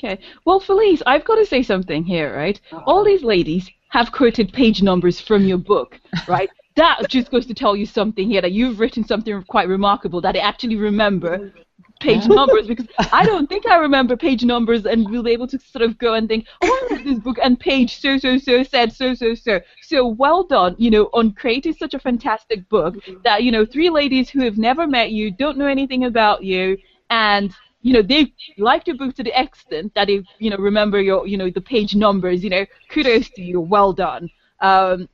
[0.02, 0.20] Okay.
[0.44, 2.60] Well, Felice, I've got to say something here, right?
[2.72, 2.82] Uh-oh.
[2.86, 6.50] All these ladies have quoted page numbers from your book, right?
[6.76, 10.36] that just goes to tell you something here that you've written something quite remarkable that
[10.36, 11.52] I actually remember
[12.00, 15.58] page numbers because I don't think I remember page numbers and we'll be able to
[15.58, 18.62] sort of go and think, oh, I read this book and page so so so
[18.62, 19.60] said so so so.
[19.82, 23.20] So well done, you know, on creating such a fantastic book mm-hmm.
[23.24, 26.78] that you know three ladies who have never met you, don't know anything about you,
[27.10, 31.00] and you know they liked your book to the extent that they you know remember
[31.00, 34.30] your you know the page numbers you know kudos to you well done.
[34.60, 35.08] Um,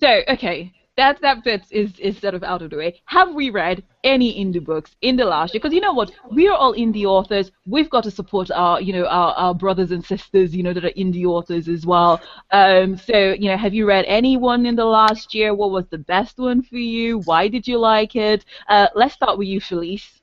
[0.00, 3.00] so okay that that bit is is sort of out of the way.
[3.04, 5.60] Have we read any indie books in the last year?
[5.60, 6.10] Because you know what?
[6.32, 7.50] We are all indie authors.
[7.66, 10.84] We've got to support our you know our, our brothers and sisters you know that
[10.84, 12.20] are indie authors as well.
[12.50, 15.54] Um, so you know have you read anyone in the last year?
[15.54, 17.18] What was the best one for you?
[17.20, 18.44] Why did you like it?
[18.68, 20.15] Uh, let's start with you felice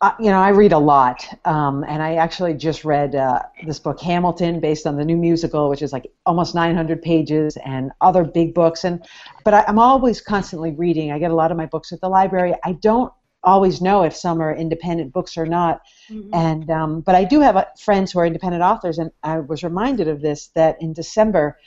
[0.00, 3.80] uh, you know, I read a lot, um, and I actually just read uh, this
[3.80, 8.22] book Hamilton, based on the new musical, which is like almost 900 pages, and other
[8.22, 8.84] big books.
[8.84, 9.04] And
[9.44, 11.10] but I, I'm always constantly reading.
[11.10, 12.54] I get a lot of my books at the library.
[12.64, 16.32] I don't always know if some are independent books or not, mm-hmm.
[16.32, 19.64] and um, but I do have uh, friends who are independent authors, and I was
[19.64, 21.58] reminded of this that in December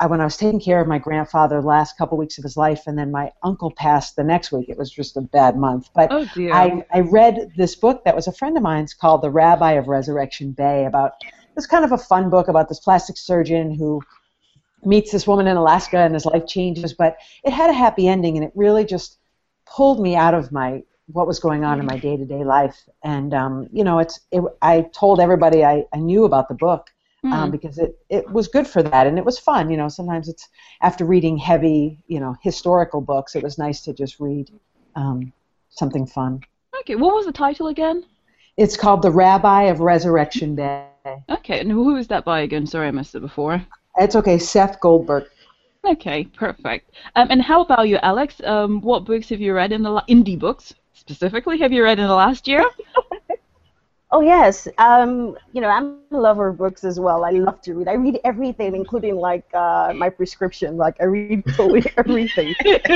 [0.00, 2.86] I, when I was taking care of my grandfather last couple weeks of his life,
[2.86, 4.68] and then my uncle passed the next week.
[4.68, 5.90] It was just a bad month.
[5.94, 6.26] But oh.
[6.36, 9.88] I, I read this book that was a friend of mine's called The Rabbi of
[9.88, 11.12] Resurrection Bay about
[11.56, 14.00] this kind of a fun book about this plastic surgeon who
[14.84, 16.92] meets this woman in Alaska and his life changes.
[16.92, 19.18] But it had a happy ending, and it really just
[19.66, 22.88] pulled me out of my what was going on in my day to day life.
[23.02, 26.90] And um, you know, it's it, I told everybody I, I knew about the book
[27.24, 27.32] mm.
[27.32, 27.50] um, hmm.
[27.50, 29.70] because it, it was good for that and it was fun.
[29.70, 30.48] You know, sometimes it's
[30.82, 34.50] after reading heavy, you know, historical books, it was nice to just read
[34.96, 35.32] um,
[35.70, 36.40] something fun.
[36.80, 38.04] Okay, what was the title again?
[38.56, 40.84] It's called The Rabbi of Resurrection Bay.
[41.28, 42.66] Okay, and who is that by again?
[42.66, 43.64] Sorry, I missed it before.
[43.96, 45.24] It's okay, Seth Goldberg.
[45.86, 46.90] Okay, perfect.
[47.14, 48.40] Um, and how about you, Alex?
[48.44, 51.58] Um, what books have you read in the la- indie books specifically?
[51.58, 52.64] Have you read in the last year?
[54.10, 57.24] Oh yes, um, you know I'm a lover of books as well.
[57.24, 57.88] I love to read.
[57.88, 60.76] I read everything, including like uh, my prescription.
[60.76, 62.54] Like I read totally everything.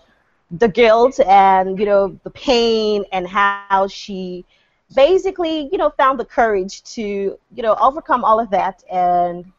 [0.53, 4.45] the guilt and, you know, the pain and how she
[4.95, 9.51] basically, you know, found the courage to, you know, overcome all of that and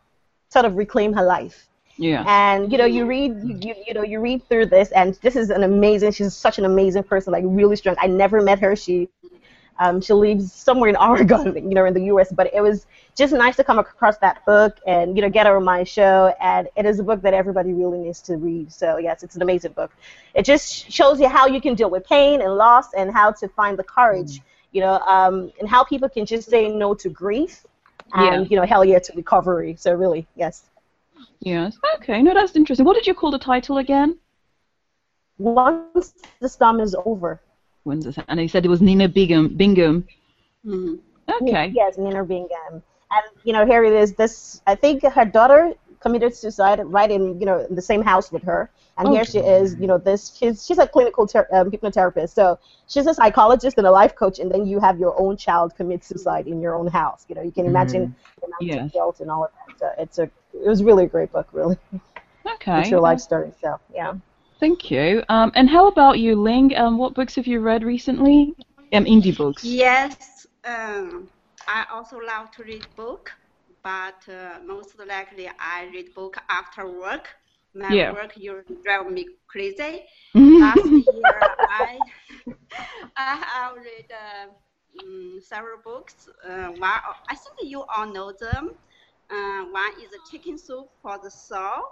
[0.49, 1.67] sort of reclaim her life.
[1.97, 2.23] Yeah.
[2.27, 5.49] And you know, you read, you, you know, you read through this, and this is
[5.49, 6.11] an amazing.
[6.11, 7.95] She's such an amazing person, like really strong.
[7.99, 8.75] I never met her.
[8.75, 9.09] She,
[9.79, 12.31] um, she lives somewhere in Oregon, you know, in the U.S.
[12.31, 15.57] But it was just nice to come across that book and you know get her
[15.57, 16.33] on my show.
[16.41, 18.71] And it is a book that everybody really needs to read.
[18.71, 19.91] So yes, it's an amazing book.
[20.33, 23.47] It just shows you how you can deal with pain and loss, and how to
[23.47, 24.39] find the courage.
[24.39, 24.43] Mm
[24.73, 27.65] you know, um, and how people can just say no to grief
[28.13, 28.49] and, yeah.
[28.49, 29.75] you know, hell yeah to recovery.
[29.79, 30.63] So really, yes.
[31.39, 31.77] Yes.
[31.95, 32.21] Okay.
[32.21, 32.85] No, that's interesting.
[32.85, 34.17] What did you call the title again?
[35.37, 37.39] Once the storm is over.
[37.83, 38.17] When's this?
[38.27, 39.55] And he said it was Nina Bingham.
[39.55, 40.07] Bingham.
[40.65, 40.95] Mm-hmm.
[41.43, 41.71] Okay.
[41.73, 42.81] Yes, Nina Bingham.
[43.11, 44.13] And you know, here it is.
[44.13, 48.31] This I think her daughter committed suicide right in you know in the same house
[48.31, 49.15] with her, and okay.
[49.15, 49.75] here she is.
[49.79, 53.87] You know, this she's she's a clinical ter- um, hypnotherapist, so she's a psychologist and
[53.87, 56.87] a life coach, and then you have your own child commit suicide in your own
[56.87, 57.25] house.
[57.29, 58.13] You know, you can imagine mm.
[58.39, 58.85] the amount yes.
[58.85, 59.79] of guilt and all of that.
[59.79, 60.23] So it's a
[60.65, 61.77] it was really a great book, really.
[62.45, 62.81] Okay.
[62.81, 64.13] It's your life story, so yeah.
[64.59, 65.23] Thank you.
[65.29, 66.75] Um, and how about you, Ling?
[66.75, 68.53] Um, what books have you read recently?
[68.91, 69.63] Um, indie books.
[69.63, 70.45] Yes.
[70.65, 71.29] Um,
[71.67, 73.31] I also love to read book,
[73.83, 77.29] but uh, most likely I read book after work.
[77.75, 78.13] My yeah.
[78.13, 80.03] work usually drive me crazy.
[80.59, 81.99] Last year I
[83.17, 84.47] I have read uh,
[85.03, 86.27] um, several books.
[86.47, 88.71] Uh, one I think you all know them.
[89.29, 91.83] Uh, one is Chicken Soup for the Soul,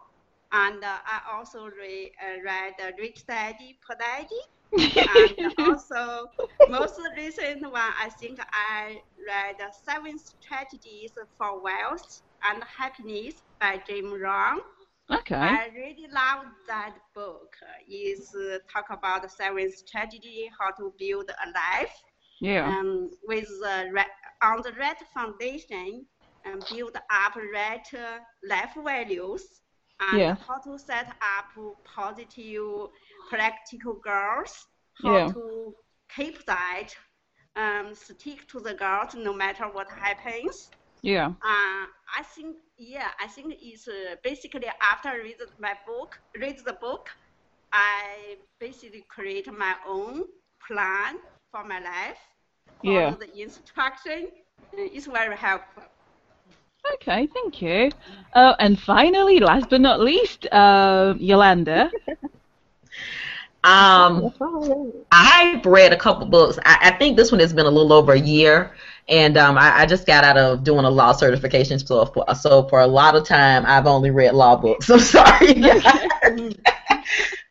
[0.52, 4.42] and uh, I also read uh, read Rich Daddy Poor Daddy
[4.74, 6.28] and also,
[6.70, 9.56] most recent one, I think I read
[9.86, 14.62] Seven Strategies for Wealth and Happiness by Jim Rohn.
[15.12, 15.36] Okay.
[15.36, 17.56] I really love that book.
[17.88, 21.94] It's uh, talk about seven strategy how to build a life.
[22.40, 22.68] Yeah.
[22.68, 24.06] Um, with the right,
[24.42, 26.06] on the right foundation
[26.46, 29.62] and build up right uh, life values
[30.10, 30.36] and yeah.
[30.48, 32.90] how to set up positive
[33.32, 34.54] practical goals,
[35.02, 35.28] how yeah.
[35.32, 35.74] to
[36.16, 36.90] keep that,
[37.56, 40.70] um, stick to the goals no matter what happens.
[41.02, 41.28] Yeah.
[41.28, 41.86] Uh,
[42.20, 46.74] I think yeah, I think it's uh, basically after I read my book, read the
[46.74, 47.10] book,
[47.72, 50.26] I basically create my own
[50.68, 51.12] plan
[51.52, 52.22] for my life.
[52.84, 53.16] Yeah.
[53.20, 54.28] the instruction.
[54.74, 55.84] It's very helpful.
[56.96, 57.92] Okay, thank you.
[58.34, 61.92] Uh, and finally, last but not least, uh, Yolanda.
[63.64, 64.34] um,
[65.12, 66.58] I've read a couple books.
[66.66, 68.72] I, I, think this one has been a little over a year,
[69.08, 71.78] and um, I, I, just got out of doing a law certification.
[71.78, 74.90] So for, so for a lot of time, I've only read law books.
[74.92, 75.54] I'm sorry.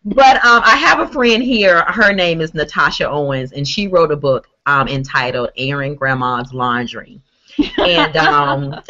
[0.05, 1.83] but um, I have a friend here.
[1.83, 7.21] Her name is Natasha Owens, and she wrote a book um, entitled "Airing Grandma's Laundry."
[7.79, 8.81] and um,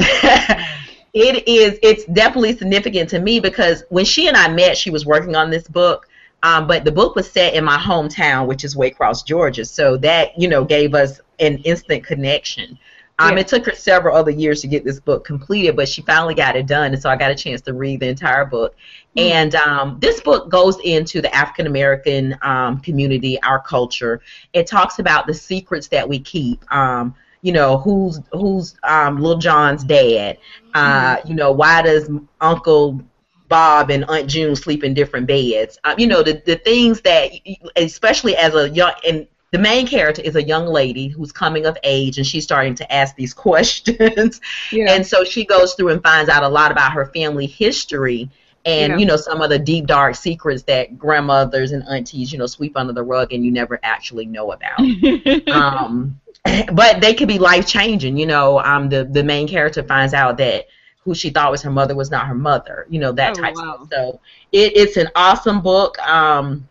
[1.12, 5.04] it is it's definitely significant to me because when she and I met, she was
[5.04, 6.06] working on this book.
[6.42, 9.64] Um, but the book was set in my hometown, which is Waycross, Georgia.
[9.64, 12.78] So that you know gave us an instant connection.
[13.20, 13.40] Um, yeah.
[13.40, 16.56] It took her several other years to get this book completed, but she finally got
[16.56, 18.74] it done, and so I got a chance to read the entire book.
[19.14, 19.30] Mm.
[19.30, 24.22] And um, this book goes into the African American um, community, our culture.
[24.54, 26.64] It talks about the secrets that we keep.
[26.72, 30.38] Um, you know, who's who's um, Lil Jon's dad?
[30.72, 31.28] Uh, mm-hmm.
[31.28, 33.02] You know, why does Uncle
[33.50, 35.78] Bob and Aunt June sleep in different beds?
[35.84, 37.32] Um, you know, the the things that,
[37.76, 41.76] especially as a young and the main character is a young lady who's coming of
[41.82, 44.40] age and she's starting to ask these questions.
[44.72, 44.94] Yeah.
[44.94, 48.30] And so she goes through and finds out a lot about her family history
[48.64, 48.98] and yeah.
[48.98, 52.76] you know some of the deep dark secrets that grandmothers and aunties you know sweep
[52.76, 54.78] under the rug and you never actually know about
[55.48, 56.20] um,
[56.72, 58.16] but they could be life changing.
[58.16, 60.66] You know, um, the the main character finds out that
[61.04, 62.86] who she thought was her mother was not her mother.
[62.88, 63.74] You know that oh, type wow.
[63.74, 63.88] of stuff.
[63.90, 64.20] So
[64.52, 65.98] it, it's an awesome book.
[66.06, 66.68] Um,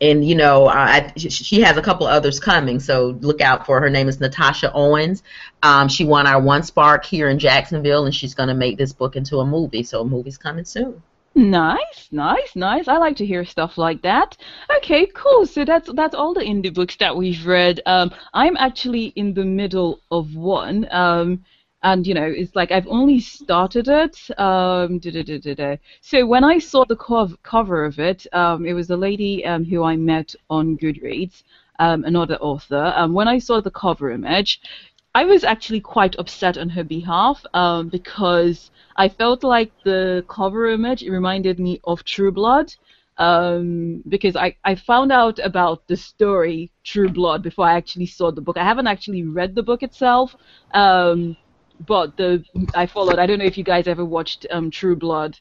[0.00, 3.88] and you know, I, she has a couple others coming, so look out for her.
[3.88, 5.22] Name is Natasha Owens.
[5.62, 8.92] Um, she won our One Spark here in Jacksonville, and she's going to make this
[8.92, 9.82] book into a movie.
[9.82, 11.02] So a movie's coming soon.
[11.34, 12.88] Nice, nice, nice.
[12.88, 14.36] I like to hear stuff like that.
[14.78, 15.46] Okay, cool.
[15.46, 17.80] So that's that's all the indie books that we've read.
[17.84, 20.88] Um, I'm actually in the middle of one.
[20.90, 21.44] Um,
[21.86, 24.16] and you know, it's like I've only started it.
[24.38, 25.00] Um,
[26.00, 29.64] so when I saw the cov- cover of it, um, it was a lady um,
[29.64, 31.44] who I met on Goodreads,
[31.78, 32.92] um, another author.
[32.96, 34.60] Um, when I saw the cover image,
[35.14, 40.68] I was actually quite upset on her behalf um, because I felt like the cover
[40.68, 42.74] image reminded me of True Blood.
[43.18, 48.30] Um, because I, I found out about the story True Blood before I actually saw
[48.30, 48.58] the book.
[48.58, 50.36] I haven't actually read the book itself,
[50.74, 51.34] um,
[51.80, 53.18] but the I followed.
[53.18, 55.38] I don't know if you guys ever watched um, True Blood.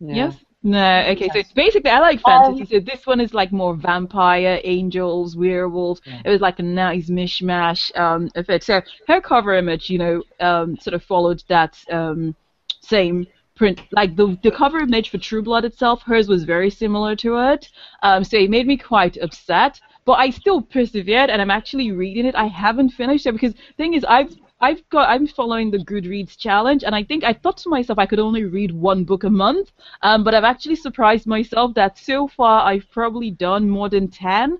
[0.00, 0.14] Yeah.
[0.14, 0.36] Yes.
[0.62, 2.62] No, okay, so it's basically I like fantasy.
[2.62, 6.00] Um, so this one is like more vampire, angels, werewolves.
[6.04, 6.22] Yeah.
[6.24, 8.64] It was like a nice mishmash um, it.
[8.64, 12.34] So her cover image, you know, um, sort of followed that um,
[12.80, 13.80] same print.
[13.92, 17.68] Like the the cover image for True Blood itself, hers was very similar to it.
[18.02, 19.80] Um, so it made me quite upset.
[20.04, 22.34] But I still persevered, and I'm actually reading it.
[22.34, 26.82] I haven't finished it because thing is, I've I've got I'm following the Goodreads challenge,
[26.84, 29.70] and I think I thought to myself I could only read one book a month,
[30.02, 34.58] um, but I've actually surprised myself that so far I've probably done more than ten.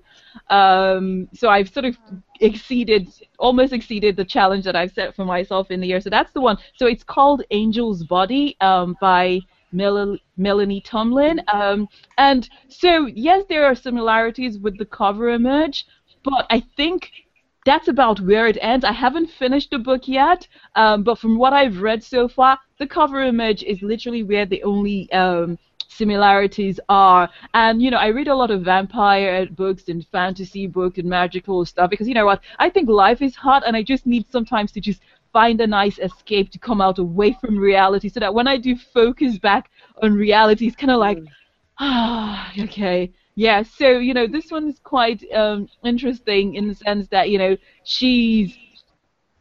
[0.49, 1.97] Um, so I've sort of
[2.39, 6.01] exceeded, almost exceeded the challenge that I've set for myself in the year.
[6.01, 6.57] So that's the one.
[6.75, 9.41] So it's called Angel's Body um, by
[9.71, 11.41] Mel- Melanie Tomlin.
[11.53, 11.87] Um,
[12.17, 15.85] and so yes, there are similarities with the cover image,
[16.23, 17.11] but I think
[17.65, 18.85] that's about where it ends.
[18.85, 22.87] I haven't finished the book yet, um, but from what I've read so far, the
[22.87, 25.57] cover image is literally where the only um,
[25.87, 27.29] similarities are.
[27.53, 31.65] And you know, I read a lot of vampire books and fantasy books and magical
[31.65, 32.41] stuff because you know what?
[32.59, 35.01] I think life is hard, and I just need sometimes to just
[35.33, 38.75] find a nice escape to come out away from reality, so that when I do
[38.75, 39.69] focus back
[40.01, 41.19] on reality, it's kind of like,
[41.79, 47.29] ah, okay yeah, so you know this one's quite um, interesting in the sense that
[47.29, 48.53] you know she's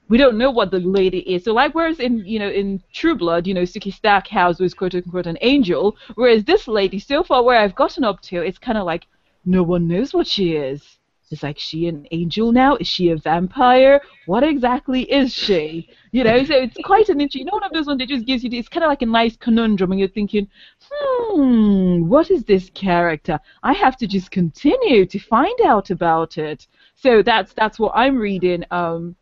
[0.09, 1.43] we don't know what the lady is.
[1.43, 4.95] So like whereas in you know in True Blood, you know Sookie Stackhouse was quote
[4.95, 8.79] unquote an angel, whereas this lady so far where I've gotten up to, it's kind
[8.79, 9.05] of like
[9.45, 10.98] no one knows what she is.
[11.31, 12.77] Is like she an angel now?
[12.77, 14.01] Is she a vampire?
[14.25, 15.91] What exactly is she?
[16.11, 17.41] You know, so it's quite an interesting.
[17.41, 18.51] You know, one of those ones that just gives you.
[18.53, 20.49] It's kind of like a nice conundrum, and you're thinking,
[20.91, 23.39] hmm, what is this character?
[23.63, 26.67] I have to just continue to find out about it.
[26.95, 28.65] So that's that's what I'm reading.
[28.71, 29.15] Um,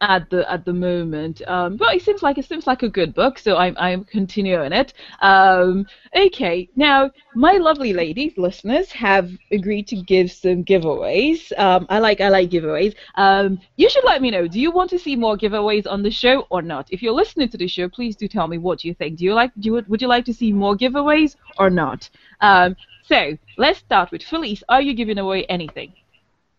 [0.00, 1.42] at the at the moment.
[1.46, 4.72] Um, but it seems like it seems like a good book, so I'm I'm continuing
[4.72, 4.92] it.
[5.20, 5.86] Um,
[6.16, 11.52] okay, now my lovely ladies, listeners, have agreed to give some giveaways.
[11.58, 12.94] Um, I like I like giveaways.
[13.16, 14.48] Um, you should let me know.
[14.48, 16.88] Do you want to see more giveaways on the show or not?
[16.90, 19.18] If you're listening to the show, please do tell me what you think.
[19.18, 22.08] Do you like do you, would you like to see more giveaways or not?
[22.40, 24.62] Um, so let's start with Felice.
[24.68, 25.92] Are you giving away anything?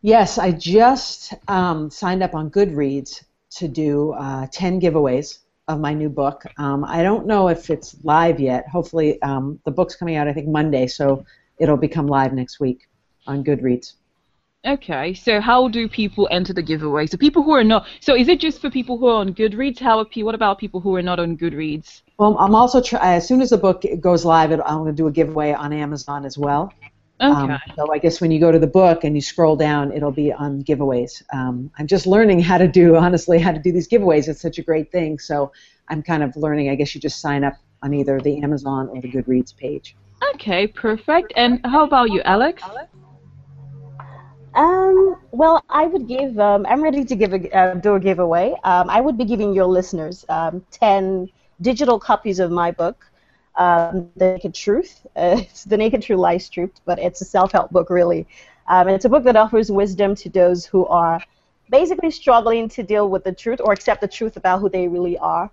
[0.03, 5.93] Yes, I just um, signed up on Goodreads to do uh, 10 giveaways of my
[5.93, 6.43] new book.
[6.57, 8.67] Um, I don't know if it's live yet.
[8.67, 11.25] Hopefully, um, the book's coming out, I think, Monday, so
[11.57, 12.87] it'll become live next week
[13.27, 13.93] on Goodreads.
[14.65, 17.07] Okay, so how do people enter the giveaway?
[17.07, 19.79] So people who are not, so is it just for people who are on Goodreads?
[19.79, 22.03] How what about people who are not on Goodreads?
[22.19, 25.07] Well, I'm also try, as soon as the book goes live, I'm going to do
[25.07, 26.71] a giveaway on Amazon as well.
[27.21, 27.53] Um, okay.
[27.53, 30.11] Um, so I guess when you go to the book and you scroll down, it'll
[30.11, 31.21] be on giveaways.
[31.31, 34.27] Um, I'm just learning how to do, honestly, how to do these giveaways.
[34.27, 35.19] It's such a great thing.
[35.19, 35.51] So
[35.87, 36.69] I'm kind of learning.
[36.69, 37.53] I guess you just sign up
[37.83, 39.95] on either the Amazon or the Goodreads page.
[40.33, 41.33] Okay, perfect.
[41.35, 42.63] And how about you, Alex?
[44.53, 46.37] Um, well, I would give.
[46.39, 48.53] Um, I'm ready to give a uh, do a giveaway.
[48.63, 51.29] Um, I would be giving your listeners um, ten
[51.61, 53.10] digital copies of my book
[53.55, 55.05] um, The Naked Truth.
[55.15, 58.27] Uh, it's The Naked Truth Life's Truth, but it's a self-help book, really.
[58.67, 61.21] Um, it's a book that offers wisdom to those who are
[61.69, 65.17] basically struggling to deal with the truth or accept the truth about who they really
[65.17, 65.49] are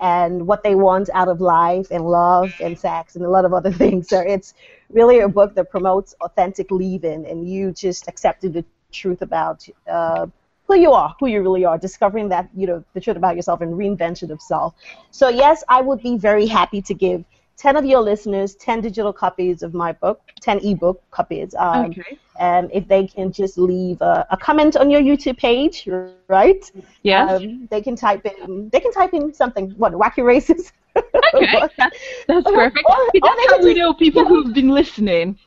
[0.00, 3.52] and what they want out of life and love and sex and a lot of
[3.54, 4.08] other things.
[4.08, 4.54] So it's
[4.90, 10.26] really a book that promotes authentic living and you just accepting the truth about uh,
[10.66, 13.60] who you are, who you really are, discovering that, you know, the truth about yourself
[13.60, 14.74] and reinvention of self.
[15.10, 17.24] So yes, I would be very happy to give
[17.62, 21.54] 10 of your listeners 10 digital copies of my book, 10 ebook copies.
[21.56, 22.18] Um, okay.
[22.40, 25.88] And if they can just leave a, a, comment on your YouTube page,
[26.26, 26.72] right?
[27.02, 27.26] Yeah.
[27.26, 28.68] Um, they can type in.
[28.70, 29.70] They can type in something.
[29.76, 30.72] What wacky races?
[30.96, 31.96] okay, that's,
[32.26, 32.84] that's perfect.
[32.84, 35.38] Or, or that's how we know people who've been listening.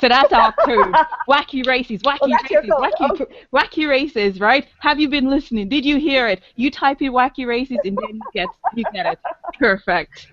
[0.00, 0.94] So that's our code.
[1.28, 4.66] wacky races, wacky well, races, wacky, wacky races, right?
[4.78, 5.68] Have you been listening?
[5.68, 6.40] Did you hear it?
[6.56, 9.18] You type in wacky races and then you get you get it.
[9.58, 10.28] Perfect.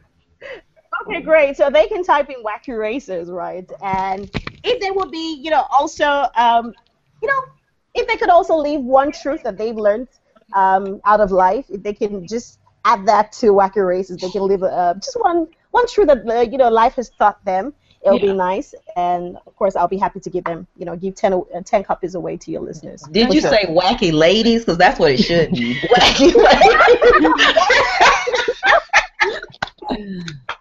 [1.01, 1.57] Okay, great.
[1.57, 3.69] So they can type in wacky races, right?
[3.81, 4.29] And
[4.63, 6.73] if they would be, you know, also, um,
[7.21, 7.43] you know,
[7.93, 10.07] if they could also leave one truth that they've learned
[10.53, 14.47] um, out of life, if they can just add that to wacky races, they can
[14.47, 17.73] leave uh, just one one truth that uh, you know life has taught them.
[18.05, 18.31] It'll yeah.
[18.31, 21.33] be nice, and of course, I'll be happy to give them, you know, give 10,
[21.33, 23.01] uh, 10 copies away to your listeners.
[23.11, 23.49] Did you sure.
[23.49, 24.61] say wacky ladies?
[24.61, 25.73] Because that's what it should be.
[25.75, 26.33] wacky
[29.89, 30.45] ladies.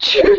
[0.00, 0.36] True.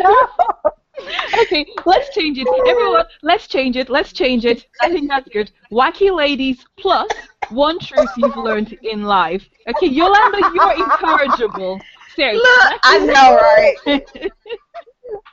[1.42, 2.48] okay, let's change it.
[2.68, 3.90] Everyone, let's change it.
[3.90, 4.66] Let's change it.
[4.82, 5.52] I think that's good.
[5.72, 7.10] Wacky ladies plus
[7.50, 9.48] one truth you've learned in life.
[9.68, 11.80] Okay, Yolanda, you're incorrigible.
[12.16, 12.40] Seriously.
[12.40, 13.76] Look, I know, right?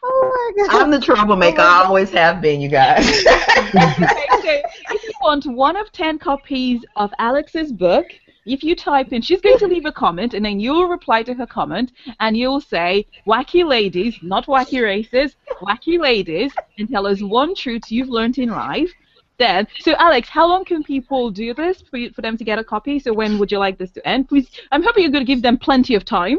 [0.02, 0.82] oh my god.
[0.82, 1.60] I'm the troublemaker.
[1.60, 3.08] Oh I always have been, you guys.
[3.08, 8.06] okay, so if you want one of ten copies of Alex's book,
[8.44, 11.34] if you type in, she's going to leave a comment, and then you'll reply to
[11.34, 17.22] her comment, and you'll say, wacky ladies, not wacky races, wacky ladies, and tell us
[17.22, 18.90] one truth you've learned in life.
[19.38, 19.66] then.
[19.80, 22.64] So, Alex, how long can people do this for, you, for them to get a
[22.64, 22.98] copy?
[22.98, 24.28] So, when would you like this to end?
[24.28, 26.38] Please, I'm hoping you're going to give them plenty of time.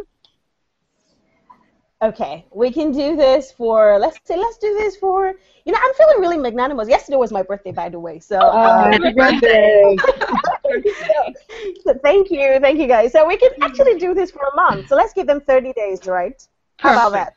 [2.01, 5.33] Okay, we can do this for let's say let's do this for
[5.63, 6.89] you know I'm feeling really magnanimous.
[6.89, 8.19] Yesterday was my birthday, by the way.
[8.19, 9.95] So oh, uh, happy birthday!
[11.83, 13.11] so, thank you, thank you guys.
[13.11, 14.87] So we can actually do this for a month.
[14.89, 16.41] So let's give them 30 days, right?
[16.77, 17.33] How about that?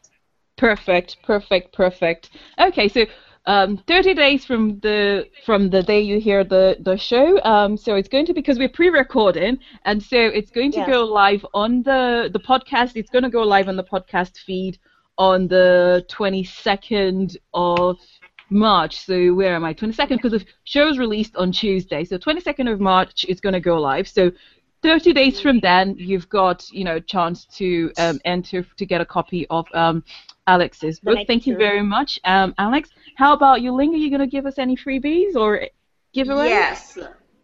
[0.57, 2.31] Perfect, perfect, perfect.
[2.59, 3.07] Okay, so
[3.47, 7.41] um, 30 days from the from the day you hear the the show.
[7.43, 11.45] Um, so it's going to because we're pre-recording, and so it's going to go live
[11.55, 12.97] on the the podcast.
[12.97, 14.79] It's going to go live on the podcast feed
[15.19, 17.99] on the 22nd of
[18.51, 19.05] March.
[19.05, 19.75] So where am I?
[19.75, 22.05] 22nd because the show is released on Tuesday.
[22.05, 24.09] So 22nd of March is going to go live.
[24.09, 24.31] So
[24.83, 29.07] 30 days from then, you've got you know chance to um, enter to get a
[29.07, 30.05] copy of um,
[30.47, 31.19] Alex's book.
[31.27, 32.91] Thank you very much, um, Alex.
[33.17, 33.95] How about you, Ling?
[33.95, 35.63] Are you going to give us any freebies or
[36.15, 36.49] giveaways?
[36.49, 36.99] Yes.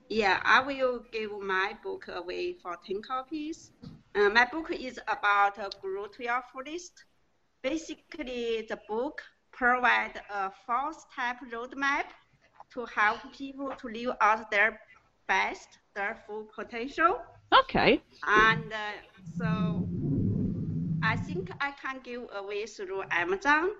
[0.08, 3.72] Yeah, I will give my book away for 10 copies.
[4.14, 7.04] Uh, my book is about uh, Grow to Your Fullest.
[7.62, 9.22] Basically, the book
[9.52, 12.06] provides a four-step roadmap
[12.72, 14.80] to help people to live out their
[15.28, 17.20] best, their full potential.
[17.60, 18.02] Okay.
[18.26, 18.92] And uh,
[19.36, 19.86] so
[21.02, 23.70] I think I can give away through Amazon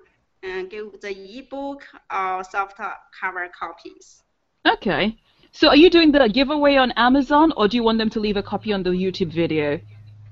[0.43, 2.77] and give the ebook or soft
[3.19, 4.23] cover copies.
[4.67, 5.17] Okay.
[5.53, 8.37] So are you doing the giveaway on Amazon or do you want them to leave
[8.37, 9.81] a copy on the YouTube video?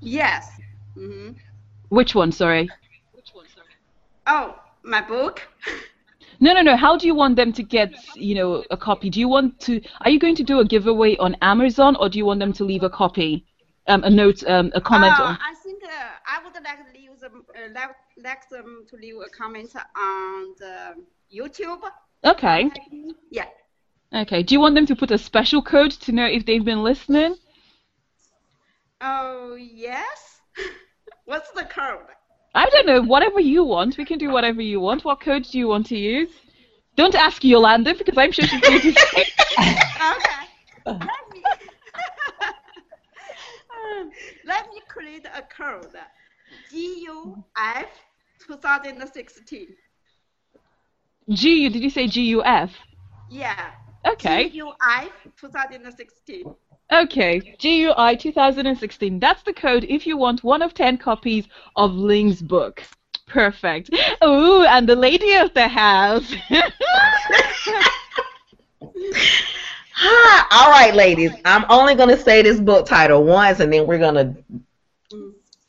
[0.01, 0.49] Yes.
[0.97, 1.33] Mm-hmm.
[1.89, 2.69] Which one, sorry?
[3.13, 3.67] Which one, sorry?
[4.27, 5.41] Oh, my book?
[6.39, 6.75] No, no, no.
[6.75, 9.09] How do you want them to get, you know, a copy?
[9.09, 9.81] Do you want to?
[10.01, 12.63] Are you going to do a giveaway on Amazon, or do you want them to
[12.63, 13.45] leave a copy,
[13.87, 15.13] um, a note, um, a comment?
[15.19, 15.37] Uh, on...
[15.41, 15.87] I think uh,
[16.25, 20.55] I would like to leave them, uh, like, like them to leave a comment on
[20.57, 20.95] the
[21.31, 21.81] YouTube.
[22.23, 22.69] Okay.
[23.29, 23.45] Yeah.
[24.13, 24.43] Okay.
[24.43, 27.35] Do you want them to put a special code to know if they've been listening?
[28.99, 30.41] Oh yes.
[31.25, 32.07] What's the code?
[32.53, 33.01] I don't know.
[33.01, 35.05] Whatever you want, we can do whatever you want.
[35.05, 36.29] What code do you want to use?
[36.95, 39.25] Don't ask Yolanda because I'm sure she's going to say.
[40.11, 40.41] okay.
[40.85, 40.99] Let
[41.33, 41.41] me,
[44.45, 45.95] let me create a code.
[46.71, 47.87] GUF
[48.45, 49.67] 2016.
[51.29, 52.71] GU, did you say GUF?
[53.29, 53.71] Yeah.
[54.05, 54.49] Okay.
[54.49, 56.53] GUI 2016.
[56.91, 59.19] Okay, GUI 2016.
[59.19, 62.83] That's the code if you want one of 10 copies of Ling's book.
[63.27, 63.91] Perfect.
[64.23, 66.33] Ooh, and the lady of the house.
[70.51, 71.31] All right, ladies.
[71.45, 74.35] I'm only going to say this book title once and then we're going to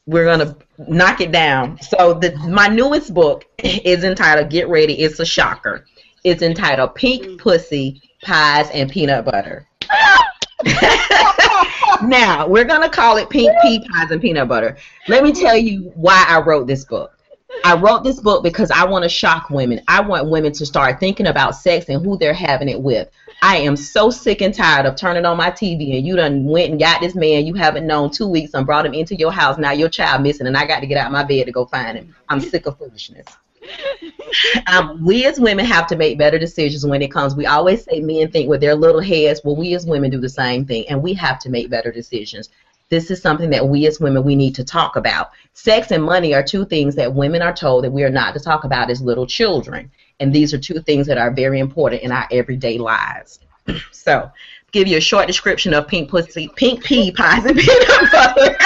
[0.07, 0.57] we're going to
[0.89, 1.81] knock it down.
[1.81, 5.87] So the my newest book is entitled Get Ready, It's a Shocker.
[6.25, 9.68] It's entitled Pink Pussy, Pies and Peanut Butter.
[12.02, 14.76] now we're gonna call it pink pea pies and peanut butter.
[15.08, 17.18] Let me tell you why I wrote this book.
[17.64, 19.82] I wrote this book because I want to shock women.
[19.86, 23.08] I want women to start thinking about sex and who they're having it with.
[23.42, 26.70] I am so sick and tired of turning on my TV and you done went
[26.70, 29.58] and got this man you haven't known two weeks and brought him into your house.
[29.58, 31.66] Now your child missing and I got to get out of my bed to go
[31.66, 32.14] find him.
[32.28, 33.26] I'm sick of foolishness
[34.66, 37.34] um, we as women have to make better decisions when it comes.
[37.34, 39.40] We always say men think with their little heads.
[39.44, 42.48] Well, we as women do the same thing, and we have to make better decisions.
[42.88, 45.30] This is something that we as women we need to talk about.
[45.54, 48.40] Sex and money are two things that women are told that we are not to
[48.40, 49.90] talk about as little children,
[50.20, 53.40] and these are two things that are very important in our everyday lives.
[53.92, 54.30] so,
[54.72, 58.56] give you a short description of pink pussy, pink pea pies and peanut butter.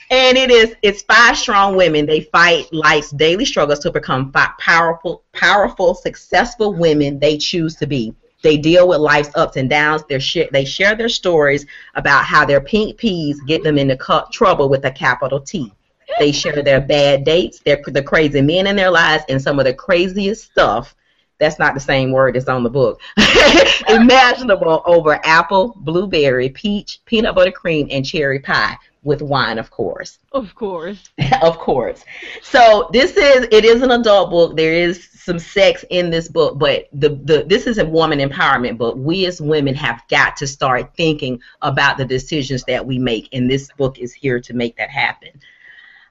[0.10, 2.05] and it is it's five strong women.
[2.05, 8.16] They fight life's daily struggles to become powerful powerful successful women they choose to be.
[8.43, 10.03] They deal with life's ups and downs.
[10.08, 13.97] They share, they share their stories about how their pink peas get them into
[14.32, 15.74] trouble with a capital t.
[16.20, 19.66] They share their bad dates their the crazy men in their lives and some of
[19.66, 20.95] the craziest stuff.
[21.39, 22.99] That's not the same word that's on the book.
[23.89, 30.19] Imaginable over apple blueberry peach peanut butter cream and cherry pie with wine, of course.
[30.31, 31.09] Of course.
[31.41, 32.03] of course.
[32.43, 34.55] So this is it is an adult book.
[34.55, 38.77] There is some sex in this book, but the, the this is a woman empowerment
[38.77, 38.95] book.
[38.97, 43.49] We as women have got to start thinking about the decisions that we make, and
[43.49, 45.31] this book is here to make that happen.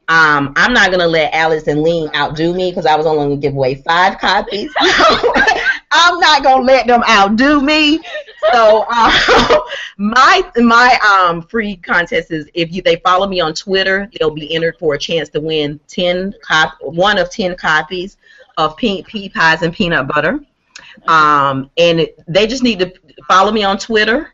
[0.09, 3.37] Um, I'm not gonna let Alice and Ling outdo me because I was only gonna
[3.37, 4.73] give away five copies.
[5.91, 8.01] I'm not gonna let them outdo me.
[8.53, 9.61] So uh,
[9.99, 14.55] my my um free contest is if you they follow me on Twitter, they'll be
[14.55, 18.17] entered for a chance to win ten cop one of ten copies
[18.57, 20.41] of pink pea pies and peanut butter.
[21.07, 22.93] Um, and they just need to
[23.29, 24.33] follow me on Twitter.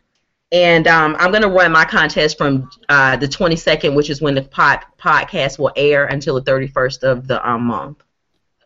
[0.51, 4.35] And um, I'm going to run my contest from uh, the 22nd, which is when
[4.35, 8.03] the pod, podcast will air, until the 31st of the um, month.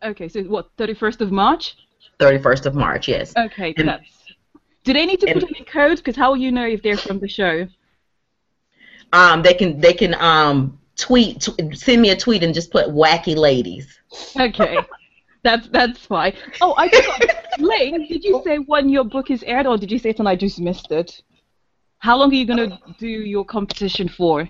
[0.03, 1.77] Okay, so what, 31st of March?
[2.19, 3.33] 31st of March, yes.
[3.37, 4.16] Okay, and, that's.
[4.87, 5.97] Do they need to put any code?
[5.97, 7.67] Because how will you know if they're from the show?
[9.11, 12.87] Um, they can they can um tweet t- send me a tweet and just put
[12.87, 13.99] wacky ladies.
[14.39, 14.77] Okay.
[15.43, 16.33] That's that's fine.
[16.61, 17.59] Oh, I forgot.
[17.59, 20.27] Lane, did you say when your book is aired, or did you say it and
[20.27, 21.21] I just missed it?
[21.99, 24.49] How long are you gonna do your competition for?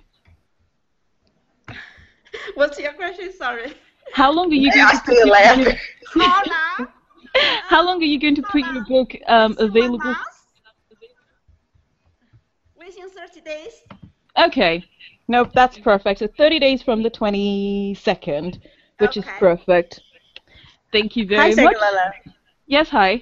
[2.56, 3.32] What's your question?
[3.34, 3.74] Sorry.
[4.14, 5.78] How long are you going to still laughing.
[6.16, 6.67] How long?
[7.68, 10.16] How long are you going to put your book um, available?
[12.78, 13.84] Within 30 days.
[14.38, 14.86] Okay.
[15.28, 16.20] Nope, that's perfect.
[16.20, 18.62] So 30 days from the 22nd,
[19.00, 19.20] which okay.
[19.20, 20.00] is perfect.
[20.94, 21.76] Thank you very hi, much.
[21.82, 22.14] Lala.
[22.68, 23.22] Yes, hi.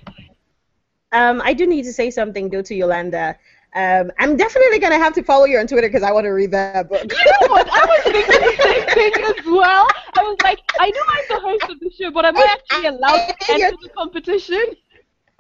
[1.12, 3.38] Um, I do need to say something though to Yolanda.
[3.76, 6.52] Um, I'm definitely gonna have to follow you on Twitter because I want to read
[6.52, 7.04] that book.
[7.04, 7.68] You know what?
[7.70, 9.86] I was thinking the same thing as well.
[10.18, 12.88] I was like, I know I'm the host of the show, but am I actually
[12.88, 14.64] allowed to enter the competition?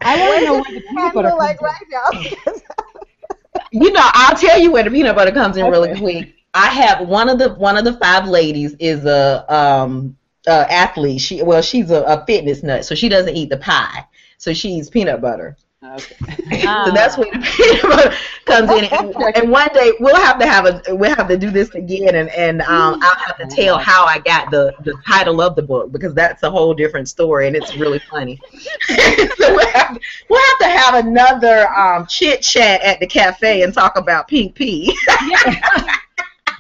[0.02, 2.12] I want to know where the peanut butter comes like right now.
[3.72, 5.72] you know, I'll tell you where the peanut butter comes in okay.
[5.72, 6.36] really quick.
[6.54, 11.22] I have one of the one of the five ladies is a um uh, athlete.
[11.22, 14.06] She well, she's a, a fitness nut, so she doesn't eat the pie.
[14.38, 15.56] So she eats peanut butter.
[15.94, 16.62] Okay.
[16.62, 18.14] so that's where the peanut
[18.46, 18.86] comes in.
[18.86, 22.16] And, and, one day we'll have to have a we'll have to do this again,
[22.16, 25.62] and and um, I'll have to tell how I got the the title of the
[25.62, 28.40] book because that's a whole different story, and it's really funny.
[28.88, 29.98] so we'll have,
[30.30, 34.56] we'll have to have another um, chit chat at the cafe and talk about pink
[34.56, 34.96] pea.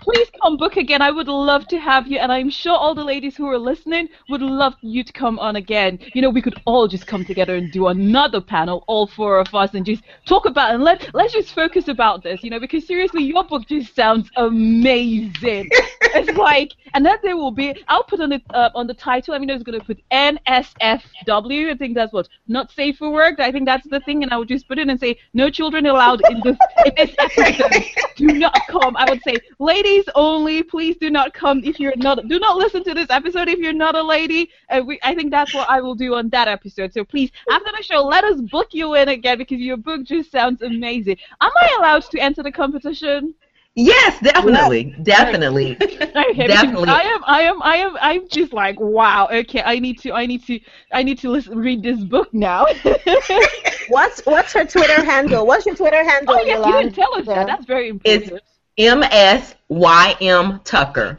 [0.05, 1.01] Please come book again.
[1.01, 4.07] I would love to have you, and I'm sure all the ladies who are listening
[4.29, 5.97] would love you to come on again.
[6.13, 9.53] You know, we could all just come together and do another panel, all four of
[9.55, 12.43] us, and just talk about and let let's just focus about this.
[12.43, 15.69] You know, because seriously, your book just sounds amazing.
[16.01, 17.75] it's like, and then there will be.
[17.87, 19.33] I'll put on the uh, on the title.
[19.33, 21.71] I mean, I was gonna put NSFW.
[21.71, 23.39] I think that's what not safe for work.
[23.39, 25.87] I think that's the thing, and I would just put it and say no children
[25.87, 27.83] allowed in this in this episode.
[28.17, 28.95] Do not come.
[28.97, 30.63] I would say, ladies ladies only.
[30.63, 32.27] Please do not come if you're not.
[32.27, 34.49] Do not listen to this episode if you're not a lady.
[34.69, 36.93] And we, I think that's what I will do on that episode.
[36.93, 40.31] So please, after the show, let us book you in again because your book just
[40.31, 41.17] sounds amazing.
[41.41, 43.33] Am I allowed to enter the competition?
[43.77, 46.87] Yes, definitely, definitely, okay, definitely.
[46.87, 49.27] I am, I am, I am, I'm just like, wow.
[49.29, 50.61] Okay, I need to, I need to,
[50.93, 52.67] I need to listen, read this book now.
[53.89, 55.45] what's What's her Twitter handle?
[55.45, 56.35] What's your Twitter oh, handle?
[56.35, 57.47] Oh yeah, you didn't tell us that.
[57.47, 58.31] That's very important.
[58.31, 61.17] It's M S Y M Tucker.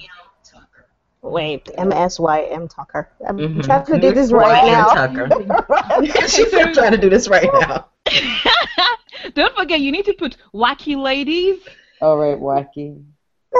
[1.22, 3.10] Wait, M S Y M Tucker.
[3.26, 3.60] I'm mm-hmm.
[3.60, 4.86] trying to do this right now.
[4.88, 5.28] Tucker.
[6.28, 7.88] She's trying to do this right now.
[9.34, 11.58] Don't forget, you need to put wacky ladies.
[12.00, 13.02] All right, wacky.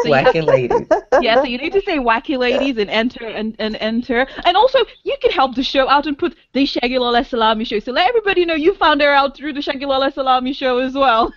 [0.03, 0.87] So wacky ladies.
[1.23, 4.27] Yeah, so you need to say wacky ladies and enter and, and enter.
[4.45, 7.79] And also, you can help the show out and put the Segilola Salami show.
[7.81, 11.33] So let everybody know you found her out through the Segilola Salami show as well.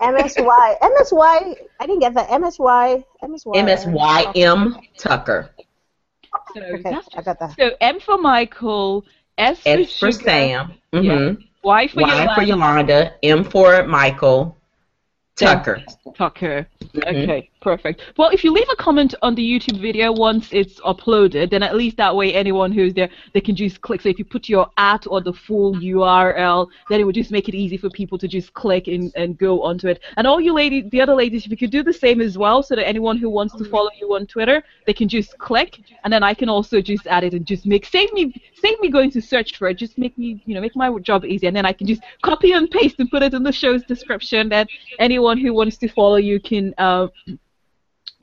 [0.00, 0.78] MSY.
[0.80, 1.56] MSY.
[1.80, 2.28] I didn't get that.
[2.28, 3.04] MSY.
[3.22, 3.54] MSY.
[3.54, 5.50] MSYM Tucker.
[6.54, 7.54] So okay, I got that.
[7.58, 9.04] So M for Michael,
[9.38, 10.74] S for, S for Sam.
[10.92, 11.04] Mm-hmm.
[11.04, 11.46] Yeah.
[11.62, 12.34] Y for y Yolanda.
[12.34, 13.14] for Yolanda.
[13.22, 14.56] M for Michael.
[15.36, 15.82] Tucker.
[16.14, 16.66] Tucker.
[16.94, 17.46] Mm-hmm.
[17.66, 18.00] Perfect.
[18.16, 21.74] Well, if you leave a comment on the YouTube video once it's uploaded, then at
[21.74, 24.02] least that way anyone who's there, they can just click.
[24.02, 27.48] So if you put your at or the full URL, then it would just make
[27.48, 30.00] it easy for people to just click and, and go onto it.
[30.16, 32.62] And all you ladies, the other ladies, if you could do the same as well,
[32.62, 36.12] so that anyone who wants to follow you on Twitter, they can just click, and
[36.12, 39.10] then I can also just add it and just make save me save me going
[39.10, 39.74] to search for it.
[39.74, 42.52] Just make me you know make my job easy, and then I can just copy
[42.52, 44.50] and paste and put it in the show's description.
[44.50, 44.68] That
[45.00, 46.72] anyone who wants to follow you can.
[46.78, 47.08] Uh,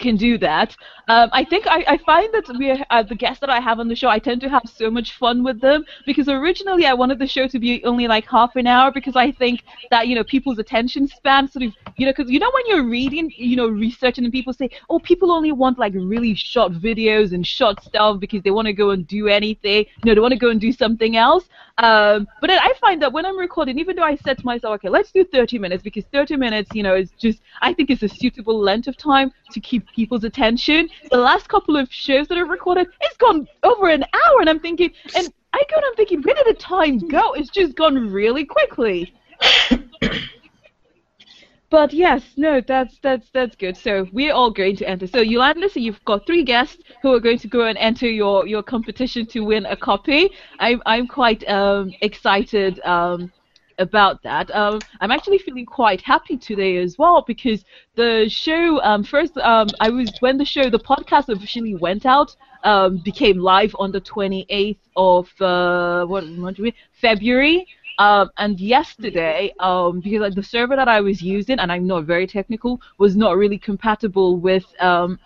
[0.03, 0.75] can do that.
[1.07, 3.87] Um, I think I, I find that we uh, the guests that I have on
[3.87, 7.19] the show, I tend to have so much fun with them because originally I wanted
[7.19, 10.23] the show to be only like half an hour because I think that you know
[10.23, 13.67] people's attention span sort of you know because you know when you're reading you know
[13.67, 18.19] researching and people say oh people only want like really short videos and short stuff
[18.19, 20.61] because they want to go and do anything you know they want to go and
[20.61, 21.45] do something else.
[21.79, 24.89] Um, but I find that when I'm recording, even though I said to myself okay
[24.89, 28.09] let's do 30 minutes because 30 minutes you know is just I think is a
[28.09, 30.89] suitable length of time to keep people's attention.
[31.11, 34.59] The last couple of shows that I've recorded, it's gone over an hour, and I'm
[34.59, 37.33] thinking, and I go and I'm thinking, where did the time go?
[37.33, 39.13] It's just gone really quickly.
[41.69, 43.77] but yes, no, that's that's that's good.
[43.77, 45.07] So we're all going to enter.
[45.07, 48.47] So Yolanda, so you've got three guests who are going to go and enter your
[48.47, 50.31] your competition to win a copy.
[50.59, 52.79] I'm I'm quite um, excited.
[52.81, 53.31] Um,
[53.79, 54.53] about that.
[54.55, 57.63] Um, I'm actually feeling quite happy today as well because
[57.95, 62.35] the show um, first um, I was when the show the podcast officially went out
[62.63, 66.23] um, became live on the 28th of uh, what,
[66.93, 67.67] February.
[67.99, 72.05] Um, and yesterday, um, because like, the server that I was using, and I'm not
[72.05, 75.19] very technical, was not really compatible with um,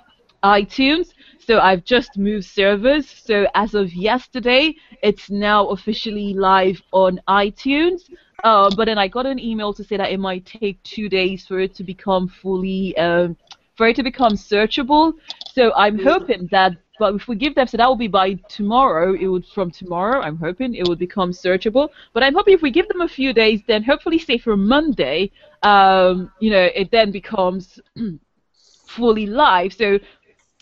[0.44, 1.14] iTunes.
[1.40, 3.08] So I've just moved servers.
[3.10, 8.02] So as of yesterday, it's now officially live on iTunes.
[8.44, 11.48] Uh, but then I got an email to say that it might take two days
[11.48, 13.36] for it to become fully, um,
[13.76, 15.14] for it to become searchable.
[15.54, 19.14] So I'm hoping that but if we give them, so that will be by tomorrow.
[19.14, 20.22] It would from tomorrow.
[20.22, 21.90] I'm hoping it will become searchable.
[22.14, 25.32] But I'm hoping if we give them a few days, then hopefully, say for Monday,
[25.64, 27.80] um, you know, it then becomes
[28.88, 29.74] fully live.
[29.74, 30.00] So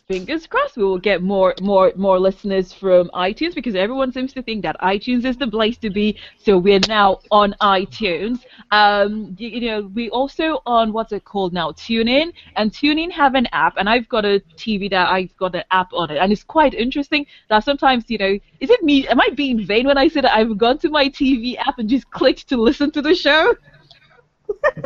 [0.07, 4.41] fingers crossed we will get more more more listeners from iTunes because everyone seems to
[4.43, 6.17] think that iTunes is the place to be.
[6.37, 8.45] So we're now on iTunes.
[8.71, 11.71] Um, you, you know, we also on what's it called now?
[11.71, 15.63] TuneIn, and TuneIn have an app, and I've got a TV that I've got an
[15.71, 19.07] app on it, and it's quite interesting that sometimes you know, is it me?
[19.07, 21.89] Am I being vain when I say that I've gone to my TV app and
[21.89, 23.55] just clicked to listen to the show?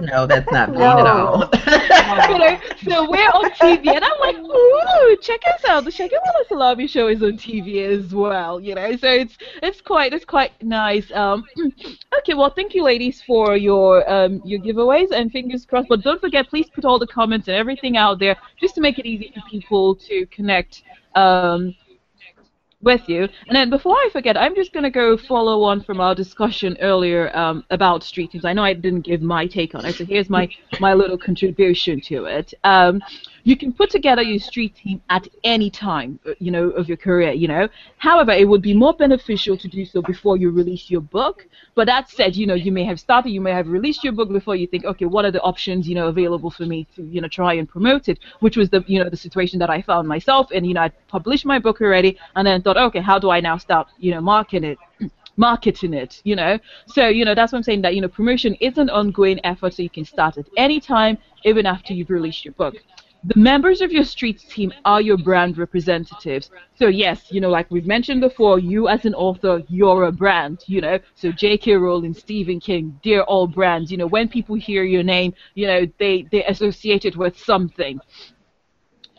[0.01, 0.99] No, that's not me no.
[0.99, 1.49] at all.
[2.29, 5.83] you know, so we're on TV, and I'm like, ooh, check us out.
[5.83, 8.59] The Segilola Salami show is on TV as well.
[8.59, 11.11] You know, so it's it's quite it's quite nice.
[11.11, 11.43] Um,
[12.19, 15.89] okay, well, thank you, ladies, for your um your giveaways, and fingers crossed.
[15.89, 18.99] But don't forget, please put all the comments and everything out there just to make
[18.99, 20.83] it easy for people to connect.
[21.15, 21.75] Um,
[22.81, 23.23] with you.
[23.47, 26.77] And then before I forget, I'm just going to go follow on from our discussion
[26.79, 28.45] earlier um, about street teams.
[28.45, 30.49] I know I didn't give my take on it, so here's my,
[30.79, 32.53] my little contribution to it.
[32.63, 33.01] Um,
[33.49, 36.97] you can put together your street team at any time, uh, you know, of your
[36.97, 37.67] career, you know.
[37.97, 41.47] However, it would be more beneficial to do so before you release your book.
[41.73, 44.29] But that said, you know, you may have started, you may have released your book
[44.31, 47.21] before you think, okay, what are the options, you know, available for me to, you
[47.21, 50.07] know, try and promote it, which was the, you know, the situation that I found
[50.07, 50.51] myself.
[50.53, 53.39] And, you know, I published my book already and then thought, okay, how do I
[53.39, 54.77] now start, you know, marketing it?
[55.37, 56.59] marketing it, you know.
[56.85, 59.73] So, you know, that's what I'm saying that, you know, promotion is an ongoing effort
[59.73, 62.75] so you can start at any time, even after you've released your book
[63.23, 66.49] the members of your streets team are your brand representatives.
[66.75, 70.63] So yes, you know, like we've mentioned before, you as an author, you're a brand,
[70.67, 70.99] you know.
[71.15, 71.73] So J.K.
[71.75, 73.91] Rowling, Stephen King, they're all brands.
[73.91, 77.99] You know, when people hear your name, you know, they they associate it with something.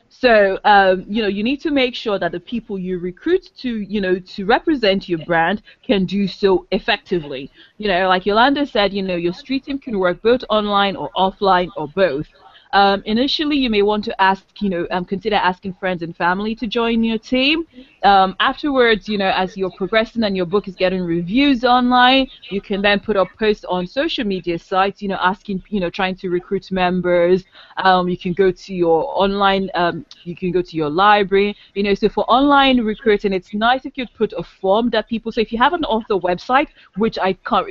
[0.09, 3.81] So, um, you know, you need to make sure that the people you recruit to,
[3.81, 7.51] you know, to represent your brand can do so effectively.
[7.79, 11.11] You know, like Yolanda said, you know, your street team can work both online or
[11.17, 12.27] offline or both.
[12.73, 16.55] Um, initially, you may want to ask, you know, um, consider asking friends and family
[16.57, 17.67] to join your team.
[18.05, 22.61] Um, afterwards, you know, as you're progressing and your book is getting reviews online, you
[22.61, 26.15] can then put up posts on social media sites, you know, asking, you know, trying
[26.17, 27.45] to recruit members.
[27.79, 31.83] Um, you can go to your online, um, you can go to your library, you
[31.83, 31.95] know.
[31.95, 35.33] So for online recruiting, it's nice if you put a form that people.
[35.33, 37.67] So if you have an author website, which I can't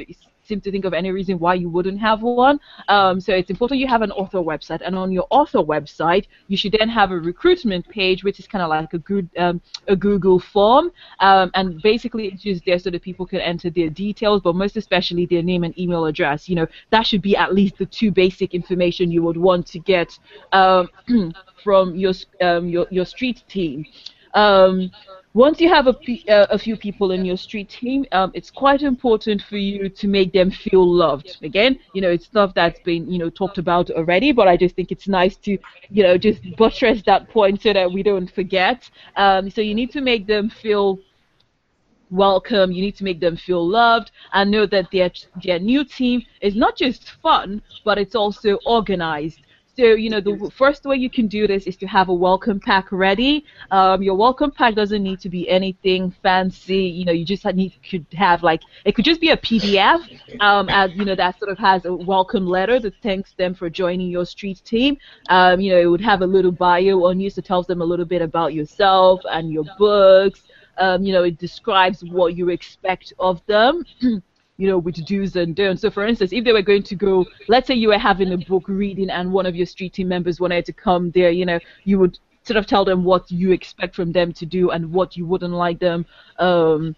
[0.49, 2.59] seem to think of any reason why you wouldn't have one.
[2.89, 6.57] Um, so it's important you have an author website, and on your author website, you
[6.57, 9.95] should then have a recruitment page, which is kind of like a good um, a
[9.95, 14.41] Google form, um, and basically it's just there so that people can enter their details,
[14.41, 16.49] but most especially their name and email address.
[16.49, 19.79] You know, that should be at least the two basic information you would want to
[19.79, 20.17] get
[20.51, 20.89] um,
[21.63, 23.85] from your um, your your street team.
[24.33, 24.91] Um,
[25.39, 25.95] once you have a,
[26.27, 30.05] uh, a few people in your street team, um, it's quite important for you to
[30.05, 31.37] make them feel loved.
[31.41, 34.75] Again, you know, it's stuff that's been, you know, talked about already, but I just
[34.75, 35.57] think it's nice to,
[35.89, 38.89] you know, just buttress that point so that we don't forget.
[39.15, 40.99] Um, so you need to make them feel
[42.11, 42.73] welcome.
[42.73, 45.09] You need to make them feel loved and know that their
[45.41, 49.39] their new team is not just fun, but it's also organized.
[49.79, 52.59] So, you know, the first way you can do this is to have a welcome
[52.59, 53.45] pack ready.
[53.71, 56.83] Um, your welcome pack doesn't need to be anything fancy.
[56.83, 60.01] You know, you just need could have like it could just be a PDF,
[60.41, 63.69] um, as you know, that sort of has a welcome letter that thanks them for
[63.69, 64.97] joining your street team.
[65.29, 67.85] Um, you know, it would have a little bio on you, so tells them a
[67.85, 70.41] little bit about yourself and your books.
[70.77, 73.85] Um, you know, it describes what you expect of them.
[74.59, 75.81] you know, with do's and don'ts.
[75.81, 78.37] So, for instance, if they were going to go, let's say you were having a
[78.37, 81.59] book reading and one of your street team members wanted to come there, you know,
[81.85, 85.15] you would sort of tell them what you expect from them to do and what
[85.15, 86.05] you wouldn't like them
[86.39, 86.93] um,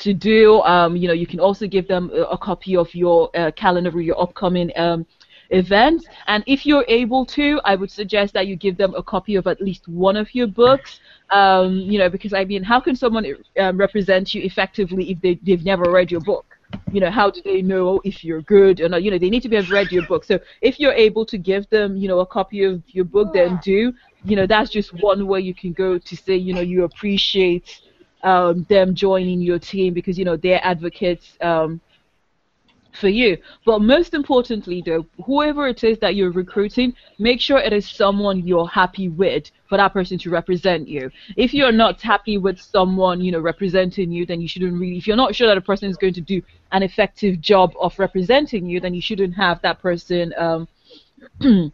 [0.00, 0.60] to do.
[0.62, 3.90] Um, you know, you can also give them a, a copy of your uh, calendar
[3.90, 5.06] or your upcoming um,
[5.50, 6.08] event.
[6.26, 9.46] And if you're able to, I would suggest that you give them a copy of
[9.46, 10.98] at least one of your books.
[11.30, 13.26] Um, you know, because I mean, how can someone
[13.60, 16.55] um, represent you effectively if they, they've never read your book?
[16.92, 19.02] You know, how do they know if you're good or not?
[19.02, 20.24] You know, they need to be have read your book.
[20.24, 23.58] So if you're able to give them, you know, a copy of your book, then
[23.62, 23.92] do.
[24.24, 27.80] You know, that's just one way you can go to say, you know, you appreciate
[28.22, 31.80] um, them joining your team because you know they're advocates um,
[32.96, 33.38] for you.
[33.64, 38.46] But most importantly, though, whoever it is that you're recruiting, make sure it is someone
[38.46, 41.10] you're happy with for that person to represent you.
[41.36, 44.96] If you're not happy with someone, you know, representing you, then you shouldn't really.
[44.96, 46.42] If you're not sure that a person is going to do
[46.72, 50.32] an effective job of representing you, then you shouldn't have that person.
[50.36, 50.68] Um,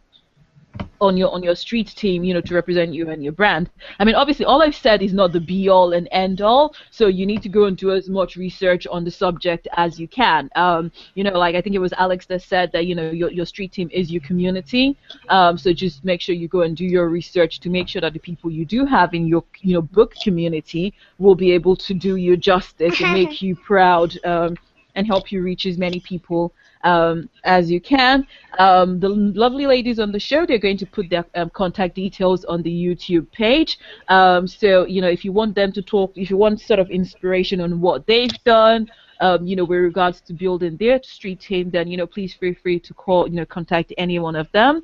[1.03, 3.69] on your on your street team, you know, to represent you and your brand.
[3.99, 6.73] I mean, obviously, all I've said is not the be all and end all.
[6.91, 10.07] So you need to go and do as much research on the subject as you
[10.07, 10.49] can.
[10.55, 13.31] Um, you know, like I think it was Alex that said that you know your
[13.31, 14.97] your street team is your community.
[15.29, 18.13] Um, so just make sure you go and do your research to make sure that
[18.13, 21.93] the people you do have in your you know book community will be able to
[21.93, 24.17] do you justice and make you proud.
[24.25, 24.55] Um,
[24.95, 26.53] and help you reach as many people
[26.83, 28.25] um, as you can.
[28.59, 32.45] Um, the lovely ladies on the show, they're going to put their um, contact details
[32.45, 33.79] on the YouTube page.
[34.09, 36.89] Um, so, you know, if you want them to talk, if you want sort of
[36.89, 38.89] inspiration on what they've done,
[39.21, 42.53] um, you know, with regards to building their street team, then, you know, please feel
[42.61, 44.83] free to call, you know, contact any one of them.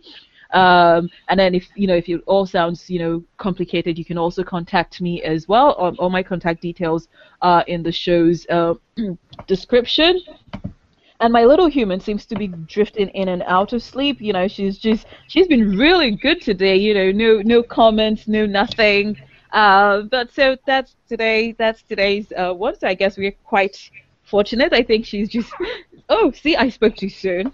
[0.52, 4.18] Um, and then if you know if it all sounds you know complicated, you can
[4.18, 5.74] also contact me as well.
[5.74, 7.08] All, all my contact details
[7.44, 8.74] are in the show's uh,
[9.48, 10.20] description
[11.20, 14.22] and my little human seems to be drifting in and out of sleep.
[14.22, 16.76] You know, she's just she's been really good today.
[16.78, 19.18] You know, no no comments, no nothing.
[19.52, 21.54] Uh, but so that's today.
[21.58, 22.78] That's today's uh, one.
[22.80, 23.90] So I guess we're quite
[24.24, 24.74] fortunate.
[24.74, 25.52] I think she's just.
[26.12, 27.46] Oh, see, I spoke too soon.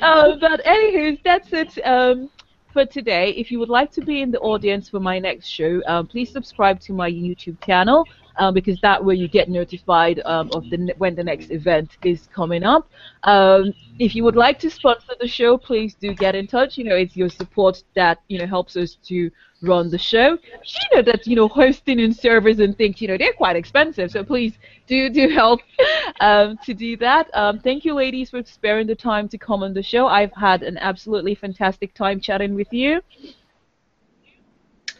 [0.00, 1.76] uh, but anywho, that's it.
[1.84, 2.30] Um,
[2.76, 3.30] for today.
[3.30, 6.30] If you would like to be in the audience for my next show, um, please
[6.30, 8.06] subscribe to my YouTube channel
[8.38, 12.28] um, because that way you get notified um, of the when the next event is
[12.34, 12.88] coming up.
[13.22, 16.76] Um, if you would like to sponsor the show, please do get in touch.
[16.76, 19.30] You know, it's your support that you know helps us to
[19.62, 20.32] run the show.
[20.32, 24.10] You know that you know hosting and servers and things, you know, they're quite expensive.
[24.10, 25.60] So please do do help
[26.20, 27.30] um, to do that.
[27.34, 30.06] Um, thank you, ladies, for sparing the time to come on the show.
[30.06, 33.00] I've had an absolutely fantastic time chatting with you.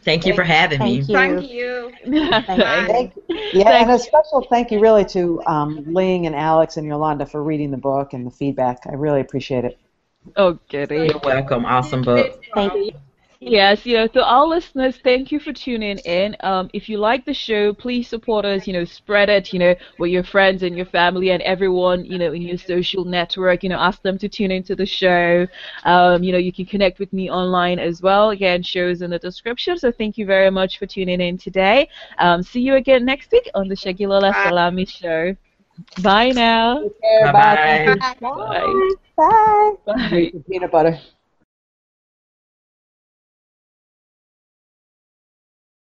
[0.06, 1.02] Thank you for having me.
[1.02, 1.92] Thank you.
[2.06, 3.22] thank you.
[3.52, 7.42] Yeah, and a special thank you really to um, Ling and Alex and Yolanda for
[7.42, 8.82] reading the book and the feedback.
[8.86, 9.78] I really appreciate it.
[10.36, 10.86] Okay.
[11.08, 11.64] You're welcome.
[11.64, 12.40] Awesome book.
[12.54, 12.92] Thank you.
[13.48, 16.36] Yes, you know, to our listeners, thank you for tuning in.
[16.40, 18.66] Um, if you like the show, please support us.
[18.66, 19.52] You know, spread it.
[19.52, 22.04] You know, with your friends and your family and everyone.
[22.04, 23.62] You know, in your social network.
[23.62, 25.46] You know, ask them to tune into the show.
[25.84, 28.30] Um, you know, you can connect with me online as well.
[28.30, 29.78] Again, shows in the description.
[29.78, 31.88] So thank you very much for tuning in today.
[32.18, 35.36] Um, see you again next week on the Segilola Salami Show.
[36.02, 36.84] Bye now.
[37.20, 37.94] Bye.
[38.20, 38.26] Bye.
[38.36, 38.90] Bye.
[39.16, 39.72] Bye.
[39.86, 40.32] Bye.
[40.50, 40.98] Peanut butter.